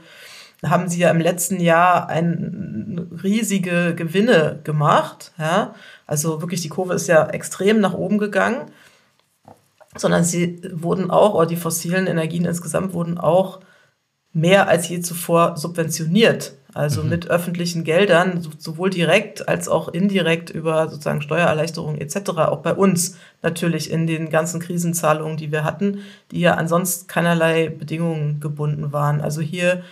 [0.65, 5.33] haben sie ja im letzten Jahr ein, riesige Gewinne gemacht.
[5.39, 5.75] Ja?
[6.07, 8.67] Also wirklich, die Kurve ist ja extrem nach oben gegangen,
[9.97, 13.61] sondern sie wurden auch, oder die fossilen Energien insgesamt wurden auch
[14.33, 16.55] mehr als je zuvor subventioniert.
[16.73, 17.09] Also mhm.
[17.09, 22.31] mit öffentlichen Geldern, sowohl direkt als auch indirekt über sozusagen Steuererleichterungen etc.
[22.31, 27.71] Auch bei uns natürlich in den ganzen Krisenzahlungen, die wir hatten, die ja ansonsten keinerlei
[27.71, 29.21] Bedingungen gebunden waren.
[29.21, 29.83] Also hier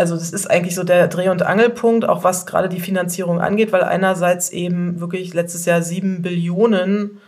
[0.00, 3.70] also das ist eigentlich so der Dreh- und Angelpunkt, auch was gerade die Finanzierung angeht,
[3.70, 7.20] weil einerseits eben wirklich letztes Jahr sieben Billionen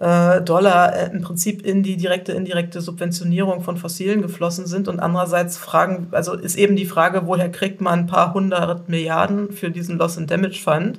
[0.00, 4.98] äh, Dollar äh, im Prinzip in die direkte, indirekte Subventionierung von Fossilen geflossen sind und
[4.98, 9.70] andererseits fragen, also ist eben die Frage, woher kriegt man ein paar hundert Milliarden für
[9.70, 10.98] diesen Loss and Damage Fund?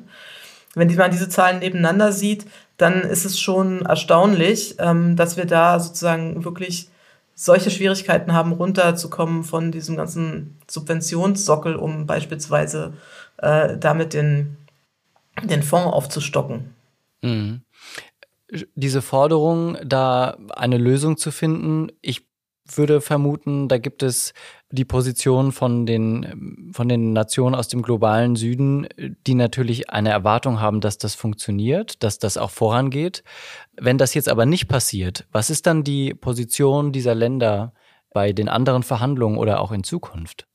[0.75, 2.45] Wenn man diese Zahlen nebeneinander sieht,
[2.77, 6.89] dann ist es schon erstaunlich, ähm, dass wir da sozusagen wirklich
[7.39, 12.93] solche Schwierigkeiten haben, runterzukommen von diesem ganzen Subventionssockel, um beispielsweise
[13.38, 14.58] äh, damit den,
[15.43, 16.73] den Fonds aufzustocken.
[17.21, 17.62] Mhm.
[18.73, 22.26] Diese Forderung, da eine Lösung zu finden, ich
[22.75, 24.34] würde vermuten, da gibt es
[24.71, 28.88] die Position von den, von den Nationen aus dem globalen Süden,
[29.25, 33.23] die natürlich eine Erwartung haben, dass das funktioniert, dass das auch vorangeht.
[33.80, 37.73] Wenn das jetzt aber nicht passiert, was ist dann die Position dieser Länder
[38.13, 40.47] bei den anderen Verhandlungen oder auch in Zukunft?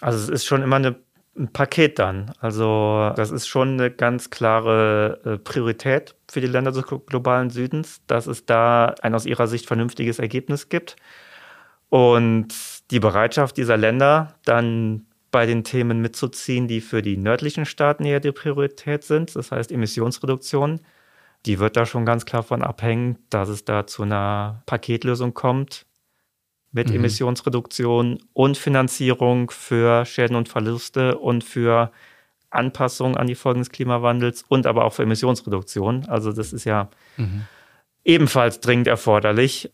[0.00, 0.96] Also es ist schon immer eine,
[1.36, 2.32] ein Paket dann.
[2.40, 8.02] Also das ist schon eine ganz klare äh, Priorität für die Länder des globalen Südens,
[8.06, 10.96] dass es da ein aus ihrer Sicht vernünftiges Ergebnis gibt.
[11.88, 12.48] Und
[12.90, 18.20] die Bereitschaft dieser Länder, dann bei den Themen mitzuziehen, die für die nördlichen Staaten eher
[18.20, 20.80] die Priorität sind, das heißt Emissionsreduktion,
[21.46, 25.86] die wird da schon ganz klar von abhängen, dass es da zu einer Paketlösung kommt
[26.72, 26.96] mit mhm.
[26.96, 31.92] Emissionsreduktion und Finanzierung für Schäden und Verluste und für
[32.50, 36.06] Anpassung an die Folgen des Klimawandels und aber auch für Emissionsreduktion.
[36.08, 37.42] Also das ist ja mhm.
[38.04, 39.70] ebenfalls dringend erforderlich.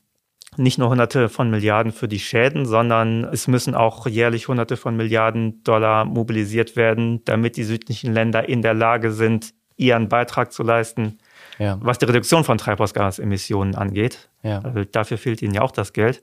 [0.57, 4.97] Nicht nur Hunderte von Milliarden für die Schäden, sondern es müssen auch jährlich Hunderte von
[4.97, 10.63] Milliarden Dollar mobilisiert werden, damit die südlichen Länder in der Lage sind, ihren Beitrag zu
[10.63, 11.19] leisten,
[11.59, 11.79] ja.
[11.81, 14.31] was die Reduktion von Treibhausgasemissionen angeht.
[14.43, 14.61] Ja.
[14.61, 16.23] Also dafür fehlt ihnen ja auch das Geld.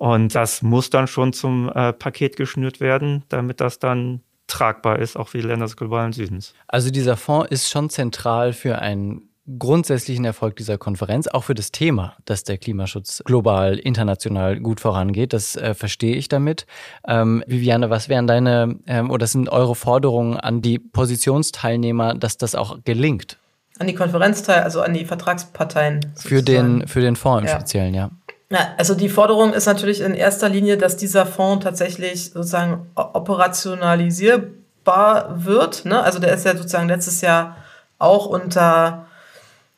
[0.00, 5.14] Und das muss dann schon zum äh, Paket geschnürt werden, damit das dann tragbar ist,
[5.14, 6.54] auch für die Länder des globalen Südens.
[6.68, 11.70] Also dieser Fonds ist schon zentral für einen grundsätzlichen Erfolg dieser Konferenz, auch für das
[11.70, 15.34] Thema, dass der Klimaschutz global, international gut vorangeht.
[15.34, 16.64] Das äh, verstehe ich damit.
[17.06, 22.54] Ähm, Viviane, was wären deine ähm, oder sind eure Forderungen an die Positionsteilnehmer, dass das
[22.54, 23.36] auch gelingt?
[23.78, 26.00] An die Konferenzteil, also an die Vertragsparteien.
[26.14, 26.28] Sozusagen.
[26.28, 27.54] Für den, für den Fonds im ja.
[27.54, 28.10] Speziellen, ja.
[28.52, 35.44] Ja, also die Forderung ist natürlich in erster Linie, dass dieser Fonds tatsächlich sozusagen operationalisierbar
[35.44, 35.84] wird.
[35.84, 36.02] Ne?
[36.02, 37.56] Also der ist ja sozusagen letztes Jahr
[37.98, 39.06] auch unter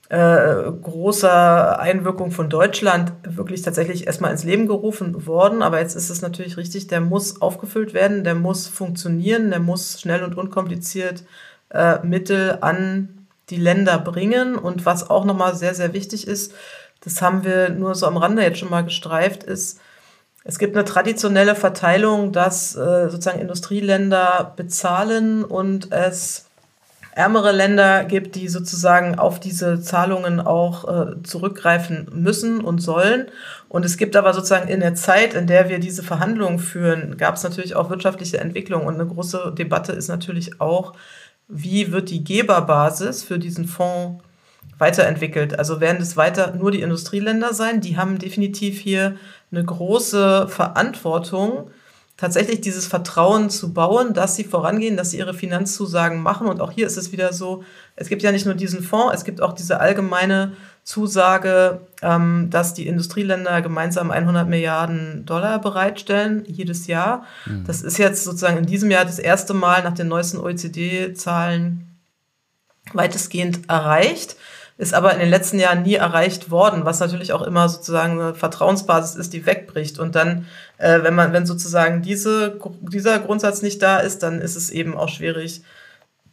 [0.09, 5.63] äh, großer Einwirkung von Deutschland wirklich tatsächlich erstmal ins Leben gerufen worden.
[5.63, 10.01] Aber jetzt ist es natürlich richtig, der muss aufgefüllt werden, der muss funktionieren, der muss
[10.01, 11.25] schnell und unkompliziert
[11.69, 14.57] äh, Mittel an die Länder bringen.
[14.57, 16.55] Und was auch nochmal sehr, sehr wichtig ist,
[17.05, 19.81] das haben wir nur so am Rande jetzt schon mal gestreift, ist,
[20.45, 26.47] es gibt eine traditionelle Verteilung, dass äh, sozusagen Industrieländer bezahlen und es
[27.15, 33.27] ärmere Länder gibt, die sozusagen auf diese Zahlungen auch äh, zurückgreifen müssen und sollen.
[33.69, 37.37] Und es gibt aber sozusagen in der Zeit, in der wir diese Verhandlungen führen, gab
[37.37, 38.87] es natürlich auch wirtschaftliche Entwicklung.
[38.87, 40.95] Und eine große Debatte ist natürlich auch,
[41.49, 44.23] wie wird die Geberbasis für diesen Fonds
[44.83, 45.59] weiterentwickelt.
[45.59, 47.81] Also werden es weiter nur die Industrieländer sein.
[47.81, 49.16] Die haben definitiv hier
[49.53, 51.71] eine große Verantwortung,
[52.16, 56.49] tatsächlich dieses Vertrauen zu bauen, dass sie vorangehen, dass sie ihre Finanzzusagen machen.
[56.49, 57.62] Und auch hier ist es wieder so,
[57.95, 62.75] es gibt ja nicht nur diesen Fonds, es gibt auch diese allgemeine Zusage, ähm, dass
[62.75, 67.25] die Industrieländer gemeinsam 100 Milliarden Dollar bereitstellen, jedes Jahr.
[67.47, 67.64] Mhm.
[67.66, 71.88] Das ist jetzt sozusagen in diesem Jahr das erste Mal nach den neuesten OECD-Zahlen
[72.92, 74.37] weitestgehend erreicht
[74.83, 78.35] ist aber in den letzten Jahren nie erreicht worden, was natürlich auch immer sozusagen eine
[78.35, 80.01] Vertrauensbasis ist, die wegbricht.
[80.01, 84.57] Und dann, äh, wenn man, wenn sozusagen diese, dieser Grundsatz nicht da ist, dann ist
[84.57, 85.62] es eben auch schwierig,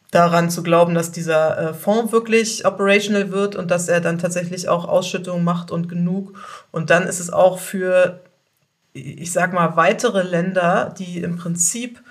[0.09, 4.67] daran zu glauben, dass dieser äh, Fonds wirklich operational wird und dass er dann tatsächlich
[4.67, 6.33] auch Ausschüttungen macht und genug.
[6.71, 8.19] Und dann ist es auch für,
[8.93, 12.01] ich sag mal, weitere Länder, die im Prinzip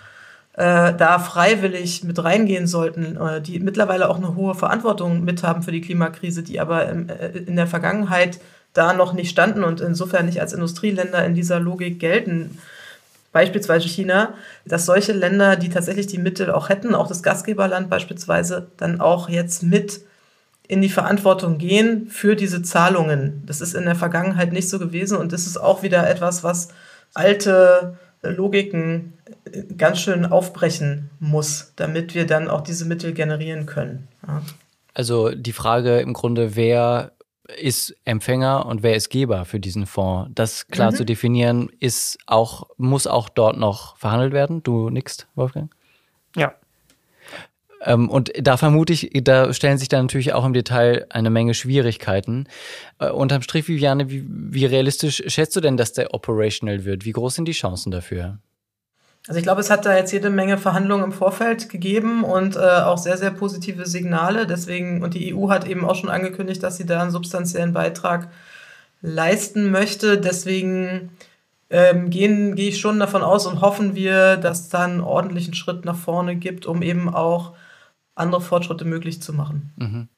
[0.58, 5.70] äh, da freiwillig mit reingehen sollten, äh, die mittlerweile auch eine hohe Verantwortung mithaben für
[5.70, 8.40] die Klimakrise, die aber im, äh, in der Vergangenheit
[8.72, 12.58] da noch nicht standen und insofern nicht als Industrieländer in dieser Logik gelten.
[13.30, 18.66] Beispielsweise China, dass solche Länder, die tatsächlich die Mittel auch hätten, auch das Gastgeberland beispielsweise,
[18.78, 20.00] dann auch jetzt mit
[20.66, 23.44] in die Verantwortung gehen für diese Zahlungen.
[23.46, 26.68] Das ist in der Vergangenheit nicht so gewesen und das ist auch wieder etwas, was
[27.14, 29.17] alte Logiken
[29.76, 34.08] ganz schön aufbrechen muss, damit wir dann auch diese Mittel generieren können.
[34.26, 34.42] Ja.
[34.94, 37.12] Also die Frage im Grunde, wer
[37.56, 40.30] ist Empfänger und wer ist Geber für diesen Fonds?
[40.34, 40.96] Das klar mhm.
[40.96, 44.62] zu definieren, ist auch, muss auch dort noch verhandelt werden.
[44.62, 45.74] Du nix, Wolfgang?
[46.36, 46.54] Ja.
[47.80, 51.54] Ähm, und da vermute ich, da stellen sich dann natürlich auch im Detail eine Menge
[51.54, 52.48] Schwierigkeiten.
[52.98, 57.04] Äh, unterm Strich, Viviane, wie, wie realistisch schätzt du denn, dass der operational wird?
[57.04, 58.38] Wie groß sind die Chancen dafür?
[59.28, 62.60] Also ich glaube, es hat da jetzt jede Menge Verhandlungen im Vorfeld gegeben und äh,
[62.60, 64.46] auch sehr, sehr positive Signale.
[64.46, 68.30] Deswegen, und die EU hat eben auch schon angekündigt, dass sie da einen substanziellen Beitrag
[69.02, 70.18] leisten möchte.
[70.18, 71.10] Deswegen
[71.68, 75.52] ähm, gehen, gehe ich schon davon aus und hoffen wir, dass es da einen ordentlichen
[75.52, 77.54] Schritt nach vorne gibt, um eben auch
[78.14, 79.74] andere Fortschritte möglich zu machen.
[79.76, 80.08] Mhm.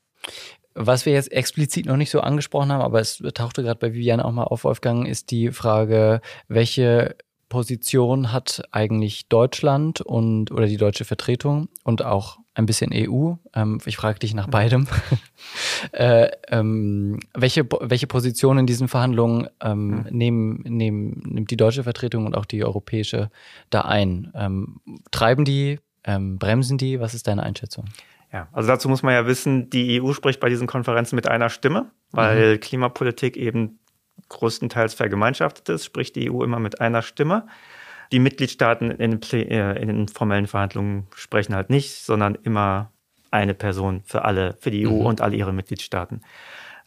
[0.74, 4.24] Was wir jetzt explizit noch nicht so angesprochen haben, aber es tauchte gerade bei Viviane
[4.24, 7.16] auch mal auf, Wolfgang, ist die Frage, welche
[7.50, 13.34] Position hat eigentlich Deutschland und oder die deutsche Vertretung und auch ein bisschen EU?
[13.54, 14.86] Ähm, ich frage dich nach beidem.
[15.92, 22.24] äh, ähm, welche, welche Position in diesen Verhandlungen ähm, nehmen, nehmen, nimmt die deutsche Vertretung
[22.24, 23.30] und auch die europäische
[23.68, 24.32] da ein?
[24.34, 24.80] Ähm,
[25.10, 27.00] treiben die, ähm, bremsen die?
[27.00, 27.86] Was ist deine Einschätzung?
[28.32, 31.50] Ja, also dazu muss man ja wissen, die EU spricht bei diesen Konferenzen mit einer
[31.50, 32.60] Stimme, weil mhm.
[32.60, 33.79] Klimapolitik eben
[34.30, 37.46] größtenteils vergemeinschaftet ist, spricht die EU immer mit einer Stimme.
[38.12, 42.90] Die Mitgliedstaaten in den, äh, in den formellen Verhandlungen sprechen halt nicht, sondern immer
[43.30, 45.06] eine Person für alle, für die EU mhm.
[45.06, 46.22] und alle ihre Mitgliedstaaten.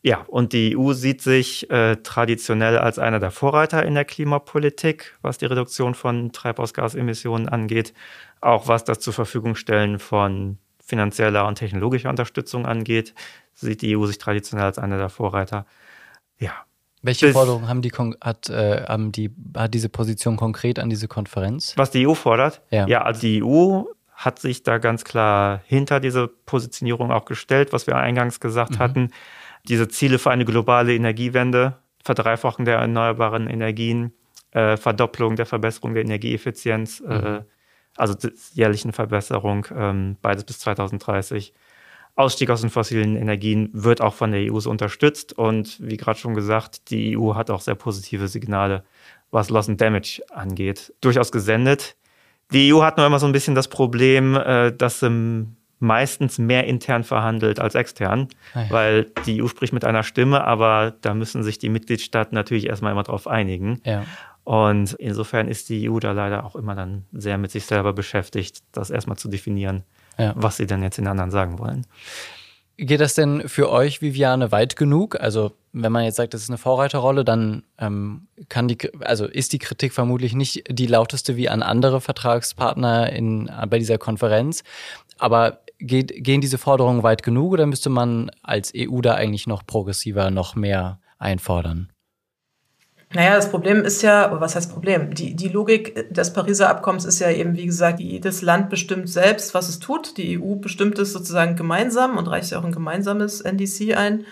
[0.02, 5.18] Ja, und die EU sieht sich äh, traditionell als einer der Vorreiter in der Klimapolitik,
[5.22, 7.94] was die Reduktion von Treibhausgasemissionen angeht,
[8.42, 13.14] auch was das zur Verfügung stellen von finanzieller und technologischer Unterstützung angeht,
[13.54, 15.66] sieht die EU sich traditionell als einer der Vorreiter.
[16.38, 16.66] Ja.
[17.04, 17.92] Welche Forderungen haben die,
[18.22, 21.74] hat, äh, haben die, hat diese Position konkret an diese Konferenz?
[21.76, 22.62] Was die EU fordert?
[22.72, 23.84] Ja, ja also die EU
[24.14, 28.80] hat sich da ganz klar hinter diese Positionierung auch gestellt, was wir eingangs gesagt mhm.
[28.80, 29.10] hatten
[29.68, 34.14] diese Ziele für eine globale Energiewende, Verdreifachung der erneuerbaren Energien,
[34.52, 37.26] äh, Verdopplung der Verbesserung der Energieeffizienz, äh, mhm.
[37.26, 37.42] äh,
[37.96, 38.16] also
[38.54, 41.54] jährlichen Verbesserung, ähm, beides bis 2030.
[42.16, 46.20] Ausstieg aus den fossilen Energien wird auch von der EU so unterstützt und wie gerade
[46.20, 48.84] schon gesagt, die EU hat auch sehr positive Signale,
[49.32, 51.96] was Loss and Damage angeht, durchaus gesendet.
[52.52, 56.66] Die EU hat nur immer so ein bisschen das Problem, äh, dass im meistens mehr
[56.66, 58.70] intern verhandelt als extern, ah ja.
[58.70, 62.94] weil die EU spricht mit einer Stimme, aber da müssen sich die Mitgliedstaaten natürlich erstmal
[62.94, 63.82] immer drauf einigen.
[63.84, 64.06] Ja.
[64.46, 68.60] Und insofern ist die EU da leider auch immer dann sehr mit sich selber beschäftigt,
[68.72, 69.84] das erstmal zu definieren,
[70.18, 70.34] ja.
[70.36, 71.86] was sie denn jetzt den anderen sagen wollen.
[72.78, 75.20] Geht das denn für euch, Viviane, weit genug?
[75.20, 79.54] Also, wenn man jetzt sagt, das ist eine Vorreiterrolle, dann ähm, kann die, also ist
[79.54, 84.64] die Kritik vermutlich nicht die lauteste wie an andere Vertragspartner in, bei dieser Konferenz.
[85.20, 89.66] Aber geht, gehen diese Forderungen weit genug oder müsste man als EU da eigentlich noch
[89.66, 91.93] progressiver, noch mehr einfordern?
[93.16, 95.14] Naja, das Problem ist ja, was heißt Problem?
[95.14, 99.54] Die, die Logik des Pariser Abkommens ist ja eben, wie gesagt, jedes Land bestimmt selbst,
[99.54, 100.18] was es tut.
[100.18, 104.26] Die EU bestimmt es sozusagen gemeinsam und reicht ja auch ein gemeinsames NDC ein.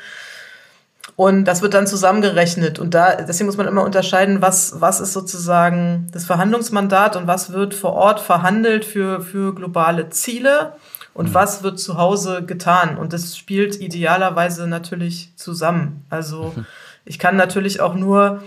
[1.16, 2.80] Und das wird dann zusammengerechnet.
[2.80, 7.54] Und da, deswegen muss man immer unterscheiden, was, was ist sozusagen das Verhandlungsmandat und was
[7.54, 10.74] wird vor Ort verhandelt für, für globale Ziele
[11.14, 11.34] und mhm.
[11.36, 12.98] was wird zu Hause getan.
[12.98, 16.04] Und das spielt idealerweise natürlich zusammen.
[16.10, 16.56] Also
[17.06, 18.42] ich kann natürlich auch nur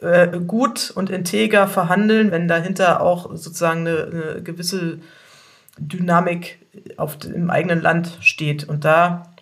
[0.00, 4.98] äh, gut und integer verhandeln, wenn dahinter auch sozusagen eine, eine gewisse
[5.78, 6.58] Dynamik
[6.96, 8.64] auf, im eigenen Land steht.
[8.68, 9.34] Und da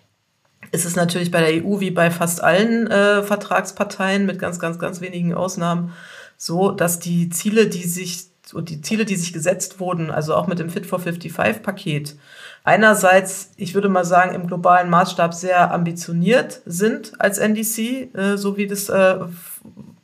[0.71, 4.79] ist es natürlich bei der EU wie bei fast allen äh, Vertragsparteien mit ganz, ganz,
[4.79, 5.93] ganz wenigen Ausnahmen
[6.37, 10.47] so, dass die Ziele, die sich und die Ziele, die sich gesetzt wurden, also auch
[10.47, 12.15] mit dem Fit for 55 Paket,
[12.63, 18.57] einerseits, ich würde mal sagen, im globalen Maßstab sehr ambitioniert sind als NDC, äh, so
[18.57, 19.19] wie das äh,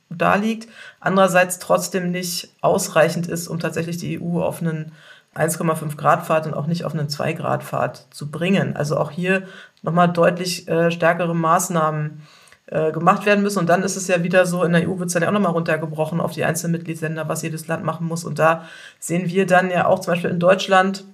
[0.10, 0.68] da liegt,
[1.00, 4.92] andererseits trotzdem nicht ausreichend ist, um tatsächlich die EU auf einen
[5.36, 8.76] 1,5 Grad Pfad und auch nicht auf einen 2 Grad Pfad zu bringen.
[8.76, 9.44] Also auch hier
[9.84, 12.22] nochmal deutlich äh, stärkere Maßnahmen
[12.66, 13.60] äh, gemacht werden müssen.
[13.60, 15.34] Und dann ist es ja wieder so, in der EU wird es dann ja auch
[15.34, 18.24] nochmal runtergebrochen auf die einzelnen Mitgliedsländer, was jedes Land machen muss.
[18.24, 18.66] Und da
[19.00, 21.06] sehen wir dann ja auch zum Beispiel in Deutschland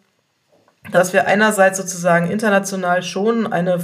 [0.92, 3.80] dass wir einerseits sozusagen international schon eine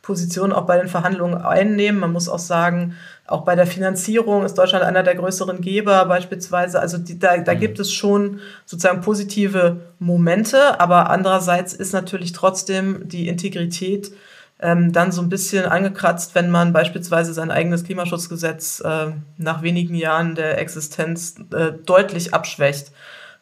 [0.00, 2.00] Vorreiterposition auch bei den Verhandlungen einnehmen.
[2.00, 2.94] Man muss auch sagen,
[3.26, 6.80] auch bei der Finanzierung ist Deutschland einer der größeren Geber beispielsweise.
[6.80, 7.60] Also die, da, da mhm.
[7.60, 14.12] gibt es schon sozusagen positive Momente, aber andererseits ist natürlich trotzdem die Integrität
[14.58, 19.94] ähm, dann so ein bisschen angekratzt, wenn man beispielsweise sein eigenes Klimaschutzgesetz äh, nach wenigen
[19.94, 22.92] Jahren der Existenz äh, deutlich abschwächt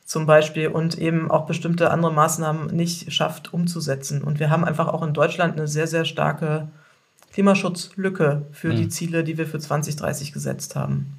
[0.09, 4.23] zum Beispiel und eben auch bestimmte andere Maßnahmen nicht schafft umzusetzen.
[4.23, 6.69] Und wir haben einfach auch in Deutschland eine sehr, sehr starke
[7.35, 8.77] Klimaschutzlücke für mhm.
[8.77, 11.19] die Ziele, die wir für 2030 gesetzt haben.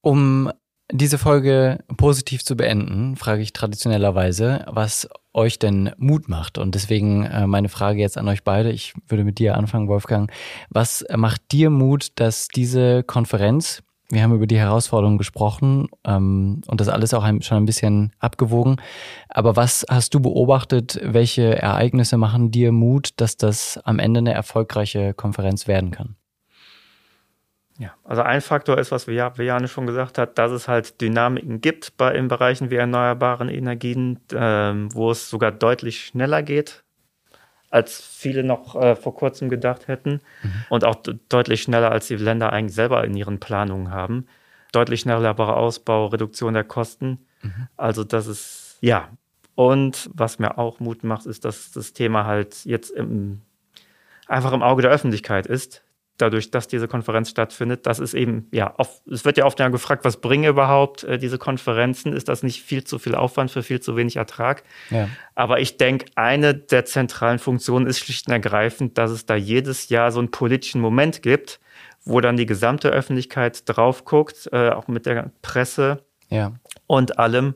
[0.00, 0.50] Um
[0.90, 6.56] diese Folge positiv zu beenden, frage ich traditionellerweise, was euch denn Mut macht.
[6.56, 8.72] Und deswegen äh, meine Frage jetzt an euch beide.
[8.72, 10.32] Ich würde mit dir anfangen, Wolfgang.
[10.70, 16.80] Was macht dir Mut, dass diese Konferenz, wir haben über die Herausforderungen gesprochen ähm, und
[16.80, 18.76] das alles auch ein, schon ein bisschen abgewogen.
[19.28, 21.00] Aber was hast du beobachtet?
[21.02, 26.16] Welche Ereignisse machen dir Mut, dass das am Ende eine erfolgreiche Konferenz werden kann?
[27.78, 31.96] Ja, also ein Faktor ist, was Viane schon gesagt hat, dass es halt Dynamiken gibt
[31.96, 36.84] bei, in Bereichen wie erneuerbaren Energien, ähm, wo es sogar deutlich schneller geht
[37.70, 40.64] als viele noch äh, vor kurzem gedacht hätten mhm.
[40.68, 40.96] und auch
[41.28, 44.26] deutlich schneller, als die Länder eigentlich selber in ihren Planungen haben.
[44.72, 47.26] Deutlich schnellerer Ausbau, Reduktion der Kosten.
[47.42, 47.68] Mhm.
[47.76, 49.08] Also das ist, ja.
[49.54, 53.42] Und was mir auch Mut macht, ist, dass das Thema halt jetzt im,
[54.26, 55.82] einfach im Auge der Öffentlichkeit ist
[56.20, 60.04] dadurch, dass diese Konferenz stattfindet, das ist eben, ja, oft, es wird ja oft gefragt,
[60.04, 62.12] was bringen überhaupt äh, diese Konferenzen?
[62.12, 64.62] Ist das nicht viel zu viel Aufwand für viel zu wenig Ertrag?
[64.90, 65.08] Ja.
[65.34, 69.88] Aber ich denke, eine der zentralen Funktionen ist schlicht und ergreifend, dass es da jedes
[69.88, 71.60] Jahr so einen politischen Moment gibt,
[72.04, 76.52] wo dann die gesamte Öffentlichkeit drauf guckt, äh, auch mit der Presse ja.
[76.86, 77.54] und allem.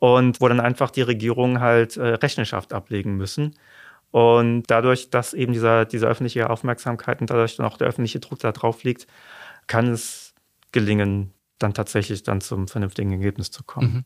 [0.00, 3.54] Und wo dann einfach die Regierungen halt äh, Rechenschaft ablegen müssen.
[4.14, 8.38] Und dadurch, dass eben dieser, diese öffentliche Aufmerksamkeit und dadurch dann auch der öffentliche Druck
[8.38, 9.08] da drauf liegt,
[9.66, 10.34] kann es
[10.70, 13.92] gelingen, dann tatsächlich dann zum vernünftigen Ergebnis zu kommen.
[13.92, 14.04] Mhm.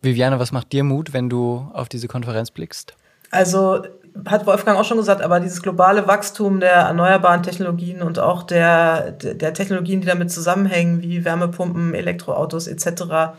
[0.00, 2.94] Viviane, was macht dir Mut, wenn du auf diese Konferenz blickst?
[3.32, 3.82] Also
[4.26, 9.10] hat Wolfgang auch schon gesagt, aber dieses globale Wachstum der erneuerbaren Technologien und auch der,
[9.10, 13.34] der Technologien, die damit zusammenhängen, wie Wärmepumpen, Elektroautos etc.,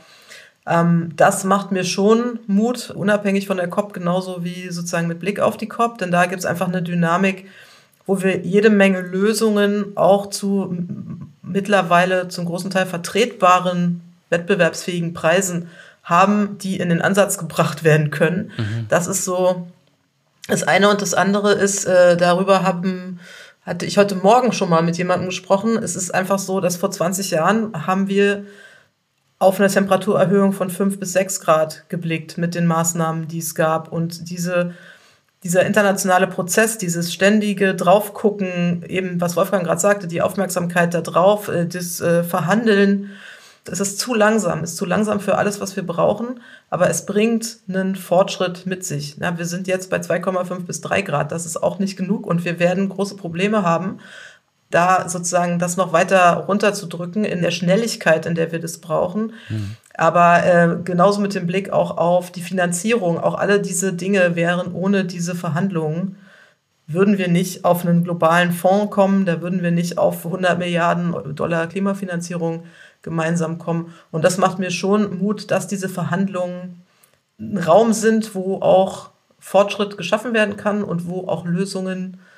[0.65, 5.39] ähm, das macht mir schon Mut, unabhängig von der COP, genauso wie sozusagen mit Blick
[5.39, 7.47] auf die COP, denn da gibt es einfach eine Dynamik,
[8.05, 10.77] wo wir jede Menge Lösungen auch zu
[11.41, 15.69] mittlerweile zum großen Teil vertretbaren, wettbewerbsfähigen Preisen
[16.03, 18.51] haben, die in den Ansatz gebracht werden können.
[18.57, 18.85] Mhm.
[18.89, 19.67] Das ist so
[20.47, 23.19] das eine und das andere ist, äh, darüber haben,
[23.65, 25.77] hatte ich heute Morgen schon mal mit jemandem gesprochen.
[25.77, 28.45] Es ist einfach so, dass vor 20 Jahren haben wir
[29.43, 33.91] auf eine Temperaturerhöhung von 5 bis 6 Grad geblickt mit den Maßnahmen, die es gab.
[33.91, 34.73] Und diese,
[35.43, 41.49] dieser internationale Prozess, dieses ständige Draufgucken, eben was Wolfgang gerade sagte, die Aufmerksamkeit da drauf,
[41.49, 43.11] äh, das äh, Verhandeln,
[43.69, 47.59] es ist zu langsam, ist zu langsam für alles, was wir brauchen, aber es bringt
[47.69, 49.17] einen Fortschritt mit sich.
[49.17, 52.43] Ja, wir sind jetzt bei 2,5 bis 3 Grad, das ist auch nicht genug und
[52.43, 53.99] wir werden große Probleme haben,
[54.73, 59.33] da sozusagen das noch weiter runterzudrücken in der Schnelligkeit, in der wir das brauchen.
[59.49, 59.77] Mhm.
[59.95, 64.73] Aber äh, genauso mit dem Blick auch auf die Finanzierung, auch alle diese Dinge wären
[64.73, 66.17] ohne diese Verhandlungen
[66.85, 71.33] würden wir nicht auf einen globalen Fonds kommen, da würden wir nicht auf 100 Milliarden
[71.33, 72.63] Dollar Klimafinanzierung
[73.01, 73.93] gemeinsam kommen.
[74.11, 76.83] Und das macht mir schon Mut, dass diese Verhandlungen
[77.39, 82.32] ein Raum sind, wo auch Fortschritt geschaffen werden kann und wo auch Lösungen äh,